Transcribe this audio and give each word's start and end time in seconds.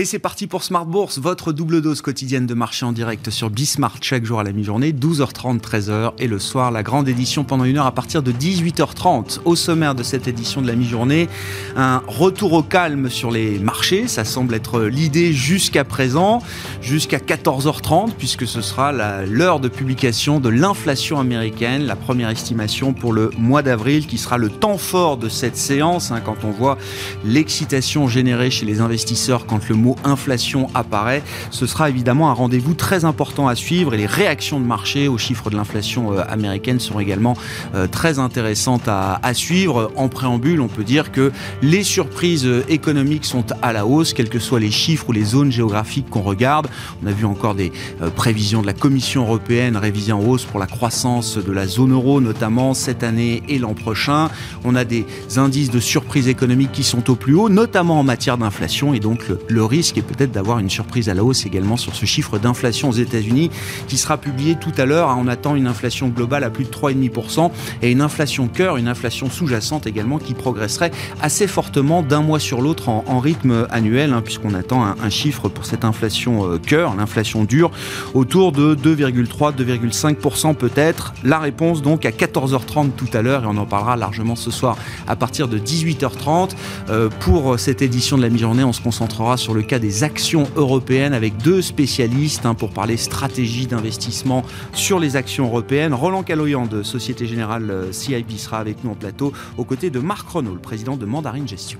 Et 0.00 0.06
c'est 0.06 0.18
parti 0.18 0.46
pour 0.46 0.62
Smart 0.62 0.86
Bourse, 0.86 1.18
votre 1.18 1.52
double 1.52 1.82
dose 1.82 2.00
quotidienne 2.00 2.46
de 2.46 2.54
marché 2.54 2.86
en 2.86 2.92
direct 2.92 3.28
sur 3.28 3.50
Bismart 3.50 3.98
chaque 4.00 4.24
jour 4.24 4.40
à 4.40 4.44
la 4.44 4.52
mi-journée, 4.52 4.92
12h30, 4.92 5.60
13h 5.60 6.12
et 6.18 6.26
le 6.26 6.38
soir 6.38 6.70
la 6.70 6.82
grande 6.82 7.06
édition 7.06 7.44
pendant 7.44 7.64
une 7.64 7.76
heure 7.76 7.84
à 7.84 7.92
partir 7.92 8.22
de 8.22 8.32
18h30. 8.32 9.40
Au 9.44 9.56
sommaire 9.56 9.94
de 9.94 10.02
cette 10.02 10.26
édition 10.26 10.62
de 10.62 10.68
la 10.68 10.74
mi-journée, 10.74 11.28
un 11.76 12.02
retour 12.06 12.54
au 12.54 12.62
calme 12.62 13.10
sur 13.10 13.30
les 13.30 13.58
marchés, 13.58 14.08
ça 14.08 14.24
semble 14.24 14.54
être 14.54 14.80
l'idée 14.80 15.34
jusqu'à 15.34 15.84
présent, 15.84 16.42
jusqu'à 16.80 17.18
14h30 17.18 18.12
puisque 18.16 18.46
ce 18.46 18.62
sera 18.62 18.92
l'heure 19.26 19.60
de 19.60 19.68
publication 19.68 20.40
de 20.40 20.48
l'inflation 20.48 21.20
américaine, 21.20 21.84
la 21.84 21.96
première 21.96 22.30
estimation 22.30 22.94
pour 22.94 23.12
le 23.12 23.32
mois 23.36 23.60
d'avril 23.60 24.06
qui 24.06 24.16
sera 24.16 24.38
le 24.38 24.48
temps 24.48 24.78
fort 24.78 25.18
de 25.18 25.28
cette 25.28 25.58
séance 25.58 26.10
hein, 26.10 26.22
quand 26.24 26.38
on 26.44 26.52
voit 26.52 26.78
l'excitation 27.22 28.08
générée 28.08 28.50
chez 28.50 28.64
les 28.64 28.80
investisseurs 28.80 29.44
quand 29.44 29.68
le 29.68 29.74
inflation 30.04 30.68
apparaît. 30.74 31.22
Ce 31.50 31.66
sera 31.66 31.88
évidemment 31.88 32.30
un 32.30 32.34
rendez-vous 32.34 32.74
très 32.74 33.04
important 33.04 33.48
à 33.48 33.54
suivre 33.54 33.94
et 33.94 33.96
les 33.96 34.06
réactions 34.06 34.60
de 34.60 34.66
marché 34.66 35.08
aux 35.08 35.18
chiffres 35.18 35.50
de 35.50 35.56
l'inflation 35.56 36.12
euh, 36.12 36.22
américaine 36.28 36.80
seront 36.80 37.00
également 37.00 37.36
euh, 37.74 37.86
très 37.86 38.18
intéressantes 38.18 38.88
à, 38.88 39.18
suivre. 39.34 39.92
En 39.96 40.08
préambule, 40.08 40.60
on 40.60 40.68
peut 40.68 40.84
dire 40.84 41.12
que 41.12 41.32
les 41.62 41.84
surprises 41.84 42.46
euh, 42.46 42.64
économiques 42.68 43.24
sont 43.24 43.44
à 43.62 43.72
la 43.72 43.86
hausse, 43.86 44.12
quels 44.12 44.28
que 44.28 44.38
soient 44.38 44.60
les 44.60 44.70
chiffres 44.70 45.08
ou 45.08 45.12
les 45.12 45.24
zones 45.24 45.52
géographiques 45.52 46.10
qu'on 46.10 46.22
regarde. 46.22 46.68
On 47.02 47.06
a 47.06 47.12
vu 47.12 47.24
encore 47.24 47.54
des 47.54 47.72
prévisions 48.16 48.62
de 48.62 48.66
la 48.66 48.72
Commission 48.72 49.22
européenne 49.22 49.76
révisées 49.76 50.12
en 50.12 50.20
hausse 50.20 50.44
pour 50.44 50.58
la 50.58 50.66
croissance 50.66 51.38
de 51.38 51.52
la 51.52 51.66
zone 51.66 51.92
euro, 51.92 52.20
notamment 52.20 52.74
cette 52.74 53.02
année 53.02 53.42
et 53.48 53.58
l'an 53.58 53.74
prochain. 53.74 54.28
On 54.64 54.74
a 54.74 54.84
des 54.84 55.06
indices 55.36 55.70
de 55.70 55.80
surprise 55.80 56.28
économique 56.28 56.72
qui 56.72 56.82
sont 56.82 57.10
au 57.10 57.14
plus 57.14 57.34
haut, 57.34 57.48
notamment 57.48 58.00
en 58.00 58.04
matière 58.04 58.38
d'inflation, 58.38 58.94
et 58.94 59.00
donc 59.00 59.28
le, 59.28 59.38
le 59.48 59.64
risque 59.70 59.96
est 59.96 60.02
peut-être 60.02 60.32
d'avoir 60.32 60.58
une 60.58 60.68
surprise 60.68 61.08
à 61.08 61.14
la 61.14 61.24
hausse 61.24 61.46
également 61.46 61.76
sur 61.76 61.94
ce 61.94 62.04
chiffre 62.04 62.38
d'inflation 62.38 62.88
aux 62.88 62.92
États-Unis 62.92 63.50
qui 63.88 63.96
sera 63.96 64.18
publié 64.18 64.56
tout 64.56 64.72
à 64.76 64.84
l'heure. 64.84 65.16
On 65.18 65.28
attend 65.28 65.54
une 65.54 65.68
inflation 65.68 66.08
globale 66.08 66.44
à 66.44 66.50
plus 66.50 66.64
de 66.64 66.70
3,5% 66.70 67.50
et 67.82 67.90
une 67.90 68.00
inflation 68.00 68.48
cœur, 68.48 68.76
une 68.76 68.88
inflation 68.88 69.30
sous-jacente 69.30 69.86
également 69.86 70.18
qui 70.18 70.34
progresserait 70.34 70.90
assez 71.22 71.46
fortement 71.46 72.02
d'un 72.02 72.20
mois 72.20 72.40
sur 72.40 72.60
l'autre 72.60 72.88
en, 72.88 73.20
rythme 73.20 73.66
annuel, 73.70 74.12
hein, 74.12 74.22
puisqu'on 74.22 74.54
attend 74.54 74.82
un, 74.82 75.10
chiffre 75.10 75.48
pour 75.48 75.66
cette 75.66 75.84
inflation 75.84 76.50
euh, 76.50 76.58
cœur, 76.58 76.94
l'inflation 76.96 77.44
dure, 77.44 77.70
autour 78.14 78.52
de 78.52 78.74
2,3, 78.74 79.54
2,5% 79.54 80.54
peut-être. 80.54 81.12
La 81.22 81.38
réponse 81.38 81.82
donc 81.82 82.06
à 82.06 82.10
14h30 82.10 82.92
tout 82.96 83.08
à 83.12 83.22
l'heure 83.22 83.44
et 83.44 83.46
on 83.46 83.56
en 83.56 83.66
parlera 83.66 83.96
largement 83.96 84.36
ce 84.36 84.50
soir 84.50 84.76
à 85.06 85.16
partir 85.16 85.48
de 85.48 85.58
18h30. 85.58 86.50
Euh, 86.88 87.08
pour 87.20 87.58
cette 87.58 87.82
édition 87.82 88.16
de 88.16 88.22
la 88.22 88.28
mi-journée, 88.28 88.64
on 88.64 88.72
se 88.72 88.80
concentrera 88.80 89.36
sur 89.36 89.54
le 89.54 89.59
le 89.60 89.66
cas 89.66 89.78
des 89.78 90.04
actions 90.04 90.44
européennes 90.56 91.12
avec 91.12 91.36
deux 91.36 91.60
spécialistes 91.60 92.46
hein, 92.46 92.54
pour 92.54 92.70
parler 92.70 92.96
stratégie 92.96 93.66
d'investissement 93.66 94.42
sur 94.72 94.98
les 94.98 95.16
actions 95.16 95.44
européennes. 95.44 95.92
Roland 95.92 96.22
Caloyan 96.22 96.64
de 96.64 96.82
Société 96.82 97.26
Générale 97.26 97.70
euh, 97.70 97.92
CIB 97.92 98.38
sera 98.38 98.58
avec 98.58 98.82
nous 98.84 98.92
en 98.92 98.94
plateau 98.94 99.34
aux 99.58 99.64
côtés 99.64 99.90
de 99.90 100.00
Marc 100.00 100.26
Renault, 100.30 100.54
le 100.54 100.60
président 100.60 100.96
de 100.96 101.04
Mandarine 101.04 101.46
Gestion. 101.46 101.78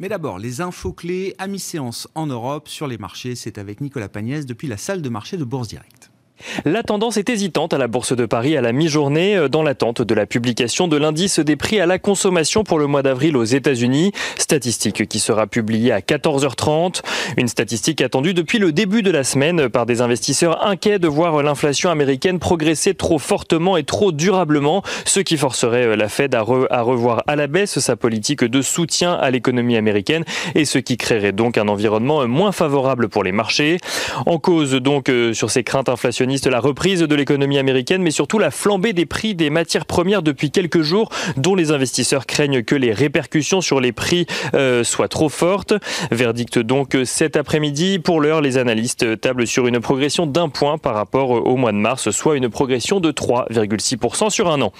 Mais 0.00 0.08
d'abord, 0.08 0.38
les 0.38 0.62
infos 0.62 0.94
clés 0.94 1.34
à 1.36 1.46
mi-séance 1.46 2.08
en 2.14 2.26
Europe 2.26 2.68
sur 2.68 2.86
les 2.86 2.96
marchés, 2.96 3.34
c'est 3.34 3.58
avec 3.58 3.82
Nicolas 3.82 4.08
Pagnès 4.08 4.46
depuis 4.46 4.66
la 4.66 4.78
salle 4.78 5.02
de 5.02 5.08
marché 5.10 5.36
de 5.36 5.44
Bourse 5.44 5.68
Direct. 5.68 6.09
La 6.64 6.82
tendance 6.82 7.16
est 7.16 7.28
hésitante 7.28 7.74
à 7.74 7.78
la 7.78 7.86
Bourse 7.86 8.16
de 8.16 8.26
Paris 8.26 8.56
à 8.56 8.60
la 8.60 8.72
mi-journée 8.72 9.36
euh, 9.36 9.48
dans 9.48 9.62
l'attente 9.62 10.02
de 10.02 10.14
la 10.14 10.26
publication 10.26 10.88
de 10.88 10.96
l'indice 10.96 11.38
des 11.38 11.56
prix 11.56 11.80
à 11.80 11.86
la 11.86 11.98
consommation 11.98 12.64
pour 12.64 12.78
le 12.78 12.86
mois 12.86 13.02
d'avril 13.02 13.36
aux 13.36 13.44
États-Unis, 13.44 14.12
statistique 14.36 15.06
qui 15.06 15.20
sera 15.20 15.46
publiée 15.46 15.92
à 15.92 16.00
14h30. 16.00 17.02
Une 17.36 17.48
statistique 17.48 18.00
attendue 18.00 18.34
depuis 18.34 18.58
le 18.58 18.72
début 18.72 19.02
de 19.02 19.10
la 19.10 19.24
semaine 19.24 19.68
par 19.68 19.86
des 19.86 20.00
investisseurs 20.00 20.66
inquiets 20.66 20.98
de 20.98 21.08
voir 21.08 21.42
l'inflation 21.42 21.90
américaine 21.90 22.38
progresser 22.38 22.94
trop 22.94 23.18
fortement 23.18 23.76
et 23.76 23.84
trop 23.84 24.12
durablement, 24.12 24.82
ce 25.04 25.20
qui 25.20 25.36
forcerait 25.36 25.86
euh, 25.86 25.96
la 25.96 26.08
Fed 26.08 26.34
à, 26.34 26.42
revoir 26.42 27.22
à 27.26 27.36
la 27.36 27.46
baisse 27.46 27.78
sa 27.78 27.96
politique 27.96 28.44
de 28.44 28.62
soutien 28.62 29.14
à 29.14 29.30
l'économie 29.30 29.76
américaine 29.76 30.24
et 30.54 30.64
ce 30.64 30.78
qui 30.78 30.96
créerait 30.96 31.32
donc 31.32 31.58
un 31.58 31.68
environnement 31.68 32.26
moins 32.26 32.52
favorable 32.52 33.08
pour 33.08 33.24
les 33.24 33.32
marchés. 33.32 33.78
En 34.26 34.38
cause 34.38 34.72
donc 34.72 35.08
euh, 35.08 35.32
sur 35.32 35.50
ces 35.50 35.64
craintes 35.64 35.88
inflationnistes 35.88 36.29
la 36.50 36.60
reprise 36.60 37.00
de 37.00 37.14
l'économie 37.14 37.58
américaine, 37.58 38.02
mais 38.02 38.10
surtout 38.10 38.38
la 38.38 38.50
flambée 38.50 38.92
des 38.92 39.06
prix 39.06 39.34
des 39.34 39.50
matières 39.50 39.86
premières 39.86 40.22
depuis 40.22 40.50
quelques 40.50 40.82
jours, 40.82 41.08
dont 41.36 41.54
les 41.54 41.72
investisseurs 41.72 42.26
craignent 42.26 42.62
que 42.62 42.74
les 42.74 42.92
répercussions 42.92 43.60
sur 43.60 43.80
les 43.80 43.92
prix 43.92 44.26
euh, 44.54 44.84
soient 44.84 45.08
trop 45.08 45.28
fortes. 45.28 45.74
Verdict 46.10 46.58
donc 46.58 46.96
cet 47.04 47.36
après-midi. 47.36 47.98
Pour 47.98 48.20
l'heure, 48.20 48.40
les 48.40 48.58
analystes 48.58 49.20
tablent 49.20 49.46
sur 49.46 49.66
une 49.66 49.80
progression 49.80 50.26
d'un 50.26 50.48
point 50.48 50.78
par 50.78 50.94
rapport 50.94 51.30
au 51.30 51.56
mois 51.56 51.72
de 51.72 51.78
mars, 51.78 52.10
soit 52.10 52.36
une 52.36 52.48
progression 52.48 53.00
de 53.00 53.10
3,6% 53.10 54.30
sur 54.30 54.50
un 54.50 54.60
an. 54.62 54.72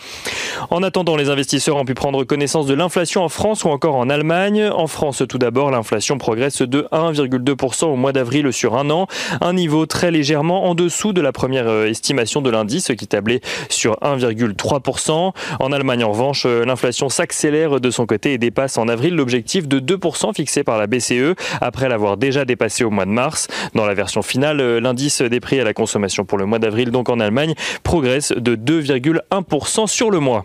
En 0.70 0.82
attendant, 0.82 1.16
les 1.16 1.28
investisseurs 1.28 1.76
ont 1.76 1.84
pu 1.84 1.94
prendre 1.94 2.24
connaissance 2.24 2.66
de 2.66 2.74
l'inflation 2.74 3.22
en 3.22 3.28
France 3.28 3.64
ou 3.64 3.68
encore 3.68 3.96
en 3.96 4.08
Allemagne. 4.08 4.64
En 4.64 4.86
France, 4.86 5.22
tout 5.28 5.38
d'abord, 5.38 5.70
l'inflation 5.70 6.18
progresse 6.18 6.62
de 6.62 6.86
1,2% 6.92 7.86
au 7.86 7.96
mois 7.96 8.12
d'avril 8.12 8.52
sur 8.52 8.76
un 8.76 8.90
an, 8.90 9.06
un 9.40 9.52
niveau 9.52 9.86
très 9.86 10.10
légèrement 10.10 10.64
en 10.64 10.74
dessous 10.74 11.12
de 11.12 11.20
la 11.20 11.32
première 11.40 11.68
euh, 11.68 11.86
estimation 11.86 12.42
de 12.42 12.50
l'indice 12.50 12.92
qui 12.98 13.06
tablait 13.06 13.40
sur 13.70 13.94
1,3%. 14.02 15.32
En 15.58 15.72
Allemagne, 15.72 16.04
en 16.04 16.12
revanche, 16.12 16.42
euh, 16.44 16.66
l'inflation 16.66 17.08
s'accélère 17.08 17.80
de 17.80 17.90
son 17.90 18.04
côté 18.04 18.34
et 18.34 18.38
dépasse 18.38 18.76
en 18.76 18.88
avril 18.88 19.14
l'objectif 19.14 19.66
de 19.66 19.80
2% 19.80 20.34
fixé 20.34 20.64
par 20.64 20.76
la 20.76 20.86
BCE 20.86 21.34
après 21.62 21.88
l'avoir 21.88 22.18
déjà 22.18 22.44
dépassé 22.44 22.84
au 22.84 22.90
mois 22.90 23.06
de 23.06 23.10
mars. 23.10 23.48
Dans 23.74 23.86
la 23.86 23.94
version 23.94 24.20
finale, 24.20 24.60
euh, 24.60 24.80
l'indice 24.80 25.22
des 25.22 25.40
prix 25.40 25.58
à 25.58 25.64
la 25.64 25.72
consommation 25.72 26.26
pour 26.26 26.36
le 26.36 26.44
mois 26.44 26.58
d'avril, 26.58 26.90
donc 26.90 27.08
en 27.08 27.18
Allemagne, 27.20 27.54
progresse 27.84 28.32
de 28.32 28.54
2,1% 28.54 29.86
sur 29.86 30.10
le 30.10 30.20
mois. 30.20 30.44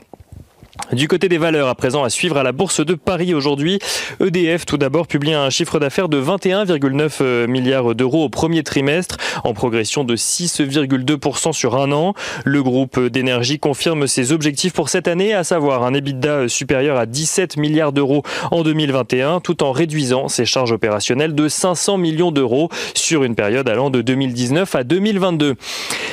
Du 0.91 1.07
côté 1.07 1.29
des 1.29 1.37
valeurs, 1.37 1.67
à 1.67 1.75
présent 1.75 2.03
à 2.03 2.09
suivre 2.09 2.37
à 2.37 2.43
la 2.43 2.51
Bourse 2.51 2.85
de 2.85 2.93
Paris 2.93 3.33
aujourd'hui, 3.33 3.79
EDF 4.19 4.65
tout 4.65 4.77
d'abord 4.77 5.07
publie 5.07 5.33
un 5.33 5.49
chiffre 5.49 5.79
d'affaires 5.79 6.09
de 6.09 6.21
21,9 6.21 7.17
euh, 7.21 7.47
milliards 7.47 7.95
d'euros 7.95 8.25
au 8.25 8.29
premier 8.29 8.61
trimestre, 8.61 9.17
en 9.43 9.53
progression 9.53 10.03
de 10.03 10.15
6,2% 10.15 11.53
sur 11.53 11.75
un 11.75 11.91
an. 11.91 12.13
Le 12.43 12.61
groupe 12.61 12.99
d'énergie 12.99 13.57
confirme 13.57 14.05
ses 14.05 14.31
objectifs 14.31 14.73
pour 14.73 14.89
cette 14.89 15.07
année, 15.07 15.33
à 15.33 15.43
savoir 15.43 15.83
un 15.83 15.93
EBITDA 15.93 16.47
supérieur 16.49 16.97
à 16.97 17.05
17 17.05 17.57
milliards 17.57 17.91
d'euros 17.91 18.21
en 18.51 18.61
2021, 18.61 19.39
tout 19.39 19.63
en 19.63 19.71
réduisant 19.71 20.27
ses 20.27 20.45
charges 20.45 20.71
opérationnelles 20.71 21.33
de 21.33 21.47
500 21.47 21.97
millions 21.97 22.31
d'euros 22.31 22.69
sur 22.93 23.23
une 23.23 23.35
période 23.35 23.67
allant 23.67 23.89
de 23.89 24.01
2019 24.01 24.75
à 24.75 24.83
2022. 24.83 25.55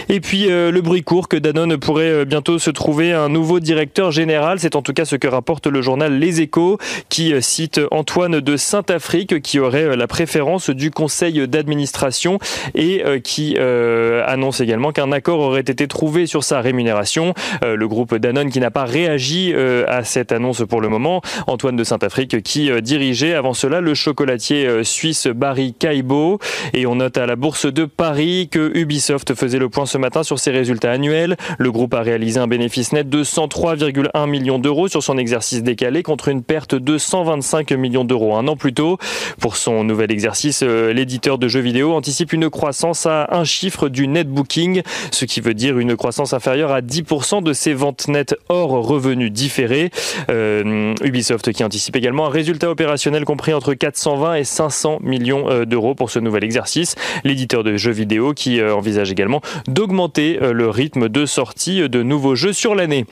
Et 0.08 0.20
puis 0.20 0.50
euh, 0.50 0.70
le 0.70 0.80
bruit 0.80 1.02
court 1.02 1.28
que 1.28 1.36
Danone 1.36 1.76
pourrait 1.76 2.04
euh, 2.10 2.24
bientôt 2.24 2.58
se 2.58 2.70
trouver 2.70 3.12
un 3.12 3.28
nouveau 3.28 3.60
directeur 3.60 4.10
général 4.10 4.51
c'est 4.58 4.76
en 4.76 4.82
tout 4.82 4.92
cas 4.92 5.04
ce 5.04 5.16
que 5.16 5.28
rapporte 5.28 5.66
le 5.66 5.82
journal 5.82 6.18
Les 6.18 6.40
Échos, 6.40 6.78
qui 7.08 7.32
euh, 7.32 7.40
cite 7.40 7.80
Antoine 7.90 8.40
de 8.40 8.56
Saint-Afrique, 8.56 9.40
qui 9.42 9.58
aurait 9.58 9.84
euh, 9.84 9.96
la 9.96 10.06
préférence 10.06 10.70
du 10.70 10.90
conseil 10.90 11.46
d'administration 11.48 12.38
et 12.74 13.02
euh, 13.04 13.18
qui 13.18 13.56
annonce 13.58 14.60
également 14.60 14.92
qu'un 14.92 15.12
accord 15.12 15.40
aurait 15.40 15.60
été 15.60 15.86
trouvé 15.86 16.26
sur 16.26 16.44
sa 16.44 16.60
rémunération. 16.60 17.34
Le 17.62 17.86
groupe 17.86 18.14
Danone 18.14 18.50
qui 18.50 18.60
n'a 18.60 18.70
pas 18.70 18.84
réagi 18.84 19.54
à 19.54 20.04
cette 20.04 20.32
annonce 20.32 20.62
pour 20.68 20.80
le 20.80 20.88
moment. 20.88 21.20
Antoine 21.46 21.76
de 21.76 21.84
Saint-Afrique 21.84 22.42
qui 22.42 22.70
dirigeait 22.82 23.34
avant 23.34 23.54
cela 23.54 23.80
le 23.80 23.94
chocolatier 23.94 24.84
suisse 24.84 25.26
Barry 25.26 25.74
Caibo. 25.78 26.38
Et 26.72 26.86
on 26.86 26.96
note 26.96 27.18
à 27.18 27.26
la 27.26 27.36
bourse 27.36 27.66
de 27.66 27.84
Paris 27.84 28.48
que 28.50 28.76
Ubisoft 28.76 29.34
faisait 29.34 29.58
le 29.58 29.68
point 29.68 29.86
ce 29.86 29.98
matin 29.98 30.22
sur 30.22 30.38
ses 30.38 30.50
résultats 30.50 30.92
annuels. 30.92 31.36
Le 31.58 31.72
groupe 31.72 31.94
a 31.94 32.02
réalisé 32.02 32.40
un 32.40 32.46
bénéfice 32.46 32.92
net 32.92 33.08
de 33.08 33.22
103,1 33.22 34.28
millions 34.28 34.41
d'euros 34.42 34.88
sur 34.88 35.02
son 35.02 35.18
exercice 35.18 35.62
décalé 35.62 36.02
contre 36.02 36.28
une 36.28 36.42
perte 36.42 36.74
de 36.74 36.98
125 36.98 37.72
millions 37.72 38.04
d'euros 38.04 38.34
un 38.34 38.48
an 38.48 38.56
plus 38.56 38.74
tôt. 38.74 38.98
Pour 39.40 39.56
son 39.56 39.84
nouvel 39.84 40.10
exercice, 40.10 40.62
euh, 40.62 40.92
l'éditeur 40.92 41.38
de 41.38 41.48
jeux 41.48 41.60
vidéo 41.60 41.92
anticipe 41.92 42.32
une 42.32 42.50
croissance 42.50 43.06
à 43.06 43.28
un 43.30 43.44
chiffre 43.44 43.88
du 43.88 44.08
net 44.08 44.28
booking, 44.28 44.82
ce 45.12 45.24
qui 45.24 45.40
veut 45.40 45.54
dire 45.54 45.78
une 45.78 45.96
croissance 45.96 46.32
inférieure 46.32 46.72
à 46.72 46.80
10% 46.80 47.42
de 47.42 47.52
ses 47.52 47.72
ventes 47.72 48.08
nettes 48.08 48.34
hors 48.48 48.70
revenus 48.70 49.30
différés. 49.30 49.90
Euh, 50.30 50.94
Ubisoft 51.02 51.52
qui 51.52 51.62
anticipe 51.62 51.96
également 51.96 52.26
un 52.26 52.30
résultat 52.30 52.70
opérationnel 52.70 53.24
compris 53.24 53.54
entre 53.54 53.74
420 53.74 54.34
et 54.34 54.44
500 54.44 54.98
millions 55.02 55.48
euh, 55.50 55.64
d'euros 55.64 55.94
pour 55.94 56.10
ce 56.10 56.18
nouvel 56.18 56.42
exercice. 56.42 56.96
L'éditeur 57.22 57.62
de 57.62 57.76
jeux 57.76 57.92
vidéo 57.92 58.34
qui 58.34 58.62
envisage 58.62 59.12
également 59.12 59.40
d'augmenter 59.68 60.38
le 60.40 60.68
rythme 60.68 61.08
de 61.08 61.26
sortie 61.26 61.88
de 61.88 62.02
nouveaux 62.02 62.34
jeux 62.34 62.52
sur 62.52 62.74
l'année. 62.74 63.06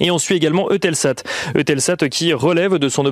Et 0.00 0.10
on 0.10 0.18
suit 0.18 0.36
également 0.36 0.70
Eutelsat. 0.70 1.24
Eutelsat 1.56 1.96
qui 2.08 2.32
relève 2.32 2.76
de 2.76 2.88
son, 2.88 3.02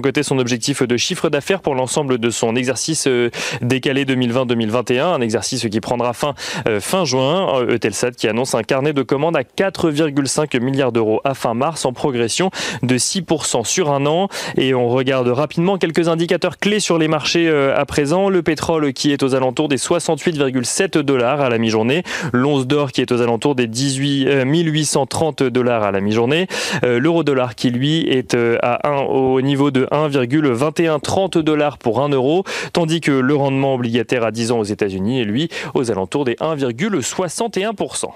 côté 0.00 0.22
son 0.22 0.38
objectif 0.38 0.82
de 0.82 0.96
chiffre 0.96 1.28
d'affaires 1.28 1.60
pour 1.60 1.74
l'ensemble 1.74 2.18
de 2.18 2.30
son 2.30 2.56
exercice 2.56 3.06
euh, 3.06 3.30
décalé 3.62 4.04
2020-2021, 4.04 5.14
un 5.14 5.20
exercice 5.20 5.68
qui 5.68 5.80
prendra 5.80 6.12
fin 6.12 6.34
euh, 6.66 6.80
fin 6.80 7.04
juin. 7.04 7.60
Euh, 7.60 7.74
Eutelsat 7.74 8.12
qui 8.12 8.26
annonce 8.26 8.54
un 8.54 8.62
carnet 8.62 8.92
de 8.92 9.02
commandes 9.02 9.36
à 9.36 9.42
4,5 9.42 10.60
milliards 10.60 10.92
d'euros 10.92 11.20
à 11.24 11.34
fin 11.34 11.54
mars 11.54 11.84
en 11.84 11.92
progression 11.92 12.50
de 12.82 12.98
6% 12.98 13.64
sur 13.64 13.92
un 13.92 14.04
an. 14.06 14.28
Et 14.56 14.74
on 14.74 14.88
regarde 14.88 15.28
rapidement 15.28 15.78
quelques 15.78 16.08
indicateurs 16.08 16.58
clés 16.58 16.80
sur 16.80 16.98
les 16.98 17.08
marchés 17.08 17.48
à 17.48 17.84
présent. 17.86 18.28
Le 18.28 18.42
pétrole 18.42 18.92
qui 18.92 19.12
est 19.12 19.22
aux 19.22 19.34
alentours 19.34 19.68
des 19.68 19.76
68,7 19.76 20.98
dollars 20.98 21.40
à 21.40 21.48
la 21.48 21.58
mi-journée. 21.58 22.02
L'once 22.32 22.66
d'or 22.66 22.90
qui 22.92 23.00
est 23.02 23.12
aux 23.12 23.20
alentours 23.20 23.54
des 23.54 23.66
18 23.66 24.44
1830 24.44 25.42
dollars 25.44 25.82
à 25.82 25.90
la 25.92 25.97
mi-journée. 26.00 26.46
Euh, 26.84 26.98
l'euro 26.98 27.24
dollar 27.24 27.54
qui 27.54 27.70
lui 27.70 28.00
est 28.00 28.34
euh, 28.34 28.58
à 28.62 28.88
1, 28.88 29.02
au 29.02 29.40
niveau 29.40 29.70
de 29.70 29.86
1,2130 29.86 31.38
dollars 31.38 31.78
pour 31.78 32.00
1 32.00 32.10
euro, 32.10 32.44
tandis 32.72 33.00
que 33.00 33.12
le 33.12 33.34
rendement 33.34 33.74
obligataire 33.74 34.24
à 34.24 34.30
10 34.30 34.52
ans 34.52 34.58
aux 34.60 34.64
États-Unis 34.64 35.20
est 35.20 35.24
lui 35.24 35.48
aux 35.74 35.90
alentours 35.90 36.24
des 36.24 36.34
1,61%. 36.34 38.06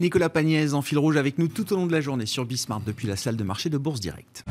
Nicolas 0.00 0.28
Pagnès 0.28 0.74
en 0.74 0.82
fil 0.82 0.98
rouge 0.98 1.16
avec 1.16 1.38
nous 1.38 1.48
tout 1.48 1.72
au 1.72 1.76
long 1.76 1.86
de 1.86 1.92
la 1.92 2.00
journée 2.00 2.26
sur 2.26 2.44
Bismarck 2.44 2.84
depuis 2.84 3.08
la 3.08 3.16
salle 3.16 3.36
de 3.36 3.44
marché 3.44 3.68
de 3.68 3.78
Bourse 3.78 4.00
Direct. 4.00 4.44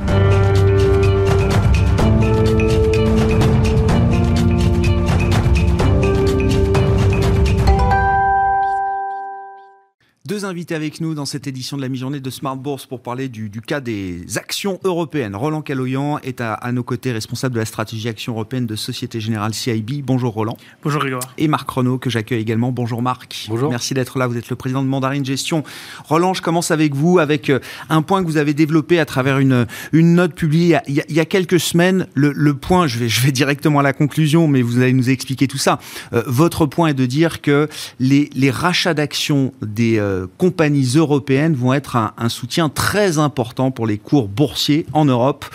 Deux 10.28 10.44
invités 10.44 10.76
avec 10.76 11.00
nous 11.00 11.14
dans 11.14 11.26
cette 11.26 11.48
édition 11.48 11.78
de 11.78 11.82
la 11.82 11.88
mi-journée 11.88 12.20
de 12.20 12.30
Smart 12.30 12.58
Bourse 12.58 12.86
pour 12.86 13.02
parler 13.02 13.30
du, 13.30 13.50
cas 13.62 13.80
des 13.80 14.26
actions 14.38 14.78
européennes. 14.84 15.38
Roland 15.38 15.62
Caloyan 15.62 16.20
est 16.20 16.42
à, 16.42 16.70
nos 16.74 16.84
côtés, 16.84 17.14
responsable 17.14 17.56
de 17.56 17.60
la 17.60 17.66
stratégie 17.66 18.10
action 18.10 18.34
européenne 18.34 18.66
de 18.66 18.76
Société 18.76 19.22
Générale 19.22 19.54
CIB. 19.54 20.04
Bonjour 20.04 20.34
Roland. 20.34 20.58
Bonjour 20.84 21.00
Grégoire. 21.00 21.24
Et 21.38 21.48
Marc 21.48 21.70
Renault 21.70 21.98
que 21.98 22.10
j'accueille 22.10 22.42
également. 22.42 22.74
Bonjour 22.74 23.02
Marc. 23.02 23.46
Bonjour. 23.48 23.70
Merci 23.70 23.94
d'être 23.94 24.20
là. 24.20 24.28
Vous 24.28 24.36
êtes 24.36 24.50
le 24.50 24.58
président 24.58 24.84
de 24.84 24.90
Mandarine 24.90 25.24
Gestion. 25.24 25.64
Roland, 26.04 26.34
je 26.34 26.42
commence 26.42 26.72
avec 26.72 26.94
vous 26.94 27.20
avec 27.20 27.50
euh, 27.50 27.62
un 27.88 28.02
point 28.02 28.22
que 28.22 28.28
vous 28.28 28.36
avez 28.36 28.54
développé 28.54 29.00
à 29.00 29.06
travers 29.06 29.40
une, 29.40 29.66
une 29.94 30.14
note 30.14 30.34
publiée 30.34 30.80
il 30.90 30.96
y 31.08 31.20
a, 31.22 31.26
quelques 31.26 31.62
semaines. 31.62 32.06
Le, 32.16 32.54
point, 32.54 32.88
je 32.88 33.00
vais, 33.00 33.08
je 33.08 33.22
vais 33.22 33.32
directement 33.32 33.80
à 33.80 33.84
la 33.84 33.94
conclusion, 33.94 34.50
mais 34.50 34.62
vous 34.62 34.82
allez 34.82 34.92
nous 34.92 35.10
expliquer 35.10 35.48
tout 35.48 35.58
ça. 35.58 35.80
Euh, 36.12 36.22
votre 36.28 36.66
point 36.66 36.90
est 36.90 36.94
de 36.94 37.06
dire 37.06 37.40
que 37.40 37.70
les, 38.02 38.30
les 38.36 38.52
rachats 38.52 38.94
d'actions 38.94 39.54
des 39.62 40.00
euh, 40.00 40.17
compagnies 40.38 40.94
européennes 40.96 41.54
vont 41.54 41.74
être 41.74 41.96
un, 41.96 42.30
soutien 42.30 42.70
très 42.70 43.20
important 43.20 43.72
pour 43.72 43.88
les 43.88 43.98
cours 43.98 44.28
boursiers 44.28 44.86
en 44.94 45.06
Europe 45.06 45.46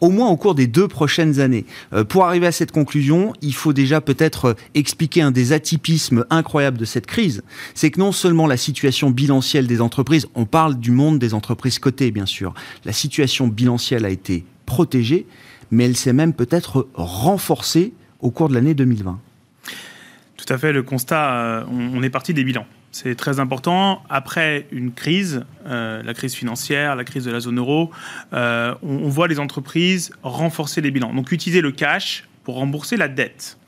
au 0.00 0.10
moins 0.10 0.28
au 0.28 0.36
cours 0.36 0.54
des 0.54 0.68
deux 0.68 0.86
prochaines 0.86 1.40
années. 1.40 1.64
Euh, 1.92 2.04
pour 2.04 2.24
arriver 2.24 2.46
à 2.46 2.52
cette 2.52 2.70
conclusion, 2.70 3.32
il 3.42 3.54
faut 3.54 3.72
déjà 3.72 4.00
peut-être 4.00 4.54
expliquer 4.74 5.22
un 5.22 5.32
des 5.32 5.52
atypismes 5.52 6.24
incroyables 6.30 6.78
de 6.78 6.84
cette 6.84 7.06
crise. 7.06 7.42
C'est 7.74 7.90
que 7.90 7.98
non 7.98 8.12
seulement 8.12 8.46
la 8.46 8.56
situation 8.56 9.10
bilancielle 9.10 9.66
des 9.66 9.80
entreprises, 9.80 10.26
on 10.36 10.44
parle 10.44 10.78
du 10.78 10.92
monde 10.92 11.18
des 11.18 11.34
entreprises 11.34 11.80
cotées 11.80 12.12
bien 12.12 12.26
sûr, 12.26 12.54
la 12.84 12.92
situation 12.92 13.48
bilancielle 13.48 14.04
a 14.04 14.10
été 14.10 14.44
protégée, 14.66 15.26
mais 15.70 15.84
elle 15.84 15.96
s'est 15.96 16.12
même 16.12 16.32
peut-être 16.32 16.86
renforcée 16.94 17.92
au 18.20 18.30
cours 18.30 18.48
de 18.48 18.54
l'année 18.54 18.74
2020. 18.74 19.18
Tout 20.36 20.54
à 20.54 20.58
fait, 20.58 20.72
le 20.72 20.82
constat, 20.82 21.34
euh, 21.34 21.64
on 21.68 22.02
est 22.02 22.10
parti 22.10 22.32
des 22.32 22.44
bilans. 22.44 22.66
C'est 22.90 23.14
très 23.14 23.38
important. 23.38 24.02
Après 24.08 24.66
une 24.72 24.92
crise, 24.92 25.44
euh, 25.66 26.02
la 26.02 26.14
crise 26.14 26.34
financière, 26.34 26.96
la 26.96 27.04
crise 27.04 27.24
de 27.24 27.30
la 27.30 27.40
zone 27.40 27.58
euro, 27.58 27.90
euh, 28.32 28.74
on, 28.82 29.08
voit 29.08 29.28
les 29.28 29.38
entreprises 29.38 30.10
renforcer 30.22 30.80
les 30.80 30.90
bilans. 30.90 31.12
Donc 31.12 31.30
utiliser 31.30 31.60
le 31.60 31.70
cash 31.70 32.24
pour 32.44 32.56
rembourser 32.56 32.96
la 32.96 33.08
dette. 33.08 33.58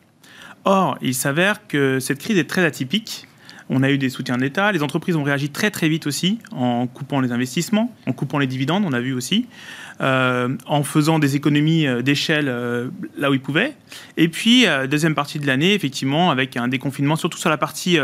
Or, 0.65 0.97
il 1.03 1.15
s'avère 1.15 1.67
que 1.67 2.01
cette 2.01 2.19
crise 2.19 2.39
est 2.39 2.49
très 2.49 2.65
atypique. 2.65 3.27
On 3.69 3.83
a 3.83 3.91
eu 3.91 3.99
des 3.99 4.09
soutiens 4.09 4.37
de 4.37 4.43
l'État. 4.43 4.73
Les 4.73 4.83
entreprises 4.83 5.17
ont 5.17 5.23
réagi 5.23 5.51
très 5.51 5.71
très 5.71 5.89
vite 5.89 6.07
aussi 6.07 6.39
en 6.51 6.87
coupant 6.87 7.21
les 7.21 7.31
investissements, 7.31 7.95
en 8.07 8.13
coupant 8.13 8.39
les 8.39 8.49
dividendes, 8.49 8.85
on 8.85 8.93
a 8.93 9.01
vu 9.01 9.13
aussi, 9.13 9.47
euh, 10.01 10.57
en 10.67 10.83
faisant 10.83 11.21
des 11.21 11.37
économies 11.37 11.87
d'échelle 12.03 12.47
là 13.17 13.31
où 13.31 13.35
ils 13.35 13.41
pouvaient. 13.41 13.77
Et 14.17 14.29
puis, 14.29 14.67
deuxième 14.89 15.15
partie 15.15 15.39
de 15.39 15.47
l'année, 15.47 15.75
effectivement, 15.75 16.33
avec 16.33 16.57
un 16.57 16.67
déconfinement, 16.67 17.15
surtout 17.15 17.39
sur 17.39 17.51
la 17.51 17.59
partie 17.59 17.97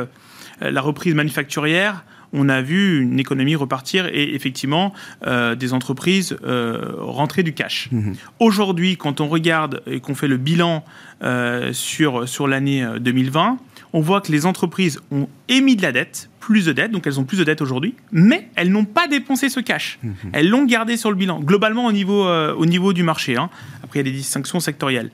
la 0.61 0.81
reprise 0.81 1.15
manufacturière, 1.15 2.05
on 2.33 2.49
a 2.49 2.61
vu 2.61 3.03
une 3.03 3.21
économie 3.21 3.55
repartir 3.55 4.07
et 4.07 4.35
effectivement 4.35 4.93
euh, 5.27 5.55
des 5.55 5.73
entreprises 5.73 6.37
euh, 6.45 6.95
rentrer 6.99 7.43
du 7.43 7.55
cash. 7.55 7.89
Mmh. 7.93 8.13
Aujourd'hui, 8.41 8.97
quand 8.97 9.21
on 9.21 9.29
regarde 9.29 9.83
et 9.87 10.01
qu'on 10.01 10.15
fait 10.15 10.29
le 10.29 10.37
bilan 10.37 10.85
sur, 11.73 12.29
sur 12.29 12.47
l'année 12.47 12.87
2020, 13.01 13.57
on 13.97 14.01
voit 14.01 14.21
que 14.21 14.31
les 14.31 14.45
entreprises 14.45 15.01
ont 15.11 15.27
émis 15.49 15.75
de 15.75 15.81
la 15.81 15.91
dette, 15.91 16.29
plus 16.39 16.67
de 16.67 16.73
dette, 16.75 16.91
donc 16.91 17.07
elles 17.07 17.19
ont 17.19 17.25
plus 17.25 17.39
de 17.39 17.45
dette 17.45 17.63
aujourd'hui, 17.63 17.95
mais 18.13 18.51
elles 18.55 18.71
n'ont 18.71 18.85
pas 18.85 19.09
dépensé 19.09 19.49
ce 19.49 19.59
cash. 19.59 19.99
Mmh. 20.03 20.11
Elles 20.35 20.51
l'ont 20.51 20.67
gardé 20.67 20.99
sur 20.99 21.09
le 21.09 21.17
bilan, 21.17 21.41
globalement 21.41 21.87
au 21.87 21.93
niveau, 21.93 22.29
au 22.29 22.67
niveau 22.67 22.93
du 22.93 23.03
marché. 23.03 23.39
Hein. 23.39 23.49
Après, 23.83 24.01
il 24.01 24.07
y 24.07 24.07
a 24.07 24.13
des 24.13 24.19
distinctions 24.19 24.61
sectorielles. 24.61 25.11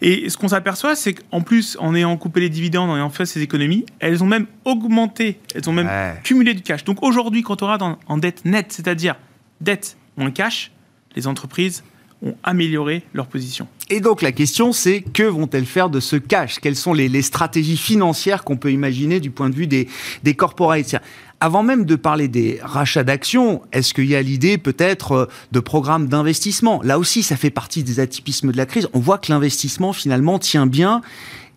Et 0.00 0.28
ce 0.30 0.36
qu'on 0.36 0.46
s'aperçoit, 0.46 0.94
c'est 0.94 1.14
qu'en 1.14 1.40
plus, 1.40 1.76
en 1.80 1.92
ayant 1.96 2.16
coupé 2.16 2.38
les 2.38 2.48
dividendes, 2.48 2.88
en 2.90 2.96
ayant 2.96 3.10
fait 3.10 3.26
ces 3.26 3.42
économies, 3.42 3.84
elles 3.98 4.22
ont 4.22 4.28
même 4.28 4.46
augmenté, 4.64 5.40
elles 5.56 5.68
ont 5.68 5.72
même 5.72 5.90
cumulé 6.22 6.54
du 6.54 6.62
cash. 6.62 6.84
Donc 6.84 7.02
aujourd'hui, 7.02 7.42
quand 7.42 7.64
on 7.64 7.66
regarde 7.66 7.96
en, 8.06 8.18
dette 8.18 8.44
nette, 8.44 8.72
c'est-à-dire 8.72 9.16
dette 9.60 9.96
moins 10.16 10.30
cash, 10.30 10.70
les 11.16 11.26
entreprises 11.26 11.82
ont 12.22 12.36
amélioré 12.44 13.02
leur 13.12 13.26
position. 13.26 13.66
Et 13.92 14.00
donc 14.00 14.22
la 14.22 14.30
question, 14.30 14.72
c'est 14.72 15.00
que 15.00 15.24
vont-elles 15.24 15.66
faire 15.66 15.90
de 15.90 15.98
ce 15.98 16.14
cash? 16.14 16.60
Quelles 16.60 16.76
sont 16.76 16.94
les, 16.94 17.22
stratégies 17.22 17.76
financières 17.76 18.44
qu'on 18.44 18.56
peut 18.56 18.70
imaginer 18.70 19.18
du 19.18 19.32
point 19.32 19.50
de 19.50 19.56
vue 19.56 19.66
des, 19.66 19.88
des 20.22 20.34
corporates? 20.34 20.94
Avant 21.40 21.64
même 21.64 21.84
de 21.84 21.96
parler 21.96 22.28
des 22.28 22.60
rachats 22.62 23.02
d'actions, 23.02 23.62
est-ce 23.72 23.92
qu'il 23.92 24.04
y 24.04 24.14
a 24.14 24.22
l'idée 24.22 24.58
peut-être 24.58 25.12
euh, 25.12 25.26
de 25.50 25.58
programmes 25.58 26.06
d'investissement? 26.06 26.80
Là 26.84 26.98
aussi, 26.98 27.24
ça 27.24 27.34
fait 27.34 27.50
partie 27.50 27.82
des 27.82 27.98
atypismes 27.98 28.52
de 28.52 28.56
la 28.56 28.66
crise. 28.66 28.88
On 28.92 29.00
voit 29.00 29.18
que 29.18 29.32
l'investissement 29.32 29.92
finalement 29.92 30.38
tient 30.38 30.66
bien 30.66 31.00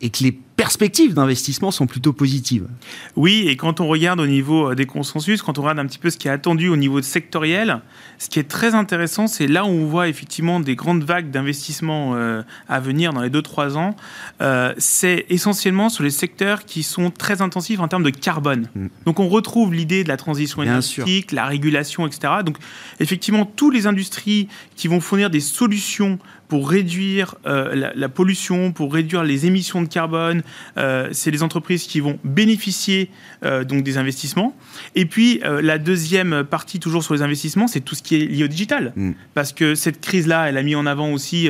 et 0.01 0.09
que 0.09 0.23
les 0.23 0.31
perspectives 0.55 1.13
d'investissement 1.13 1.71
sont 1.71 1.87
plutôt 1.87 2.13
positives. 2.13 2.67
Oui, 3.15 3.45
et 3.47 3.55
quand 3.55 3.79
on 3.79 3.87
regarde 3.87 4.19
au 4.19 4.27
niveau 4.27 4.71
euh, 4.71 4.75
des 4.75 4.85
consensus, 4.85 5.41
quand 5.41 5.57
on 5.57 5.61
regarde 5.61 5.79
un 5.79 5.85
petit 5.85 5.97
peu 5.97 6.09
ce 6.09 6.17
qui 6.17 6.27
est 6.27 6.31
attendu 6.31 6.69
au 6.69 6.75
niveau 6.75 7.01
sectoriel, 7.01 7.81
ce 8.19 8.29
qui 8.29 8.39
est 8.39 8.47
très 8.47 8.75
intéressant, 8.75 9.27
c'est 9.27 9.47
là 9.47 9.65
où 9.65 9.69
on 9.69 9.85
voit 9.85 10.07
effectivement 10.07 10.59
des 10.59 10.75
grandes 10.75 11.03
vagues 11.03 11.31
d'investissement 11.31 12.15
euh, 12.15 12.43
à 12.69 12.79
venir 12.79 13.13
dans 13.13 13.21
les 13.21 13.29
2-3 13.29 13.77
ans, 13.77 13.95
euh, 14.41 14.73
c'est 14.77 15.25
essentiellement 15.29 15.89
sur 15.89 16.03
les 16.03 16.11
secteurs 16.11 16.65
qui 16.65 16.83
sont 16.83 17.09
très 17.09 17.41
intensifs 17.41 17.79
en 17.79 17.87
termes 17.87 18.03
de 18.03 18.11
carbone. 18.11 18.67
Mm. 18.75 18.87
Donc 19.05 19.19
on 19.19 19.29
retrouve 19.29 19.73
l'idée 19.73 20.03
de 20.03 20.09
la 20.09 20.17
transition 20.17 20.61
énergétique, 20.61 21.31
la 21.31 21.45
régulation, 21.45 22.05
etc. 22.05 22.33
Donc 22.45 22.57
effectivement, 22.99 23.45
toutes 23.45 23.73
les 23.73 23.87
industries 23.87 24.47
qui 24.75 24.87
vont 24.87 24.99
fournir 24.99 25.29
des 25.29 25.39
solutions 25.39 26.19
pour 26.47 26.69
réduire 26.69 27.35
la, 27.45 28.09
pollution, 28.09 28.73
pour 28.73 28.93
réduire 28.93 29.23
les 29.23 29.47
émissions 29.47 29.81
de 29.81 29.87
carbone, 29.87 30.42
euh, 30.77 31.09
c'est 31.11 31.31
les 31.31 31.43
entreprises 31.43 31.85
qui 31.87 31.99
vont 31.99 32.19
bénéficier 32.23 33.09
euh, 33.43 33.63
donc 33.63 33.83
des 33.83 33.97
investissements. 33.97 34.55
Et 34.95 35.05
puis 35.05 35.41
euh, 35.43 35.61
la 35.61 35.77
deuxième 35.77 36.43
partie, 36.43 36.79
toujours 36.79 37.03
sur 37.03 37.13
les 37.13 37.21
investissements, 37.21 37.67
c'est 37.67 37.81
tout 37.81 37.95
ce 37.95 38.03
qui 38.03 38.15
est 38.15 38.25
lié 38.25 38.43
au 38.43 38.47
digital, 38.47 38.93
mm. 38.95 39.11
parce 39.33 39.53
que 39.53 39.75
cette 39.75 40.01
crise-là, 40.01 40.49
elle 40.49 40.57
a 40.57 40.63
mis 40.63 40.75
en 40.75 40.85
avant 40.85 41.11
aussi 41.11 41.49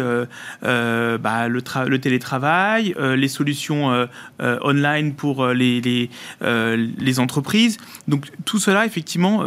bah, 0.61 1.47
le, 1.47 1.97
télétravail, 1.97 2.95
les 2.99 3.27
solutions 3.27 4.07
online 4.39 5.13
pour 5.13 5.47
les, 5.47 6.09
les, 6.41 7.19
entreprises. 7.19 7.77
Donc 8.07 8.27
tout 8.45 8.59
cela, 8.59 8.85
effectivement 8.85 9.45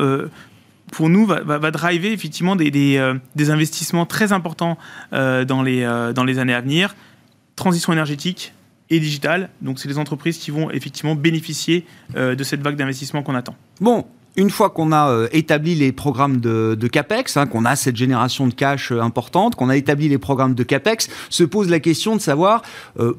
pour 0.92 1.08
nous, 1.08 1.26
va, 1.26 1.40
va, 1.42 1.70
driver 1.70 2.12
effectivement 2.12 2.54
des, 2.54 2.70
des, 2.70 3.50
investissements 3.50 4.06
très 4.06 4.32
importants 4.32 4.78
dans, 5.12 5.62
les, 5.62 5.82
dans 6.14 6.24
les 6.24 6.38
années 6.38 6.54
à 6.54 6.60
venir. 6.60 6.94
Transition 7.56 7.92
énergétique, 7.92 8.52
et 8.90 9.00
digital. 9.00 9.50
Donc, 9.62 9.78
c'est 9.78 9.88
les 9.88 9.98
entreprises 9.98 10.38
qui 10.38 10.50
vont 10.50 10.70
effectivement 10.70 11.14
bénéficier 11.14 11.84
euh, 12.16 12.34
de 12.34 12.44
cette 12.44 12.60
vague 12.62 12.76
d'investissement 12.76 13.22
qu'on 13.22 13.34
attend. 13.34 13.56
Bon, 13.80 14.04
une 14.36 14.50
fois 14.50 14.70
qu'on 14.70 14.92
a 14.92 15.08
euh, 15.08 15.28
établi 15.32 15.74
les 15.74 15.92
programmes 15.92 16.40
de, 16.40 16.76
CAPEX, 16.86 17.36
hein, 17.36 17.46
qu'on 17.46 17.64
a 17.64 17.74
cette 17.74 17.96
génération 17.96 18.46
de 18.46 18.54
cash 18.54 18.92
euh, 18.92 19.00
importante, 19.00 19.56
qu'on 19.56 19.70
a 19.70 19.76
établi 19.76 20.08
les 20.08 20.18
programmes 20.18 20.54
de 20.54 20.62
CAPEX, 20.62 21.08
se 21.30 21.42
pose 21.42 21.68
la 21.68 21.80
question 21.80 22.14
de 22.14 22.20
savoir, 22.20 22.62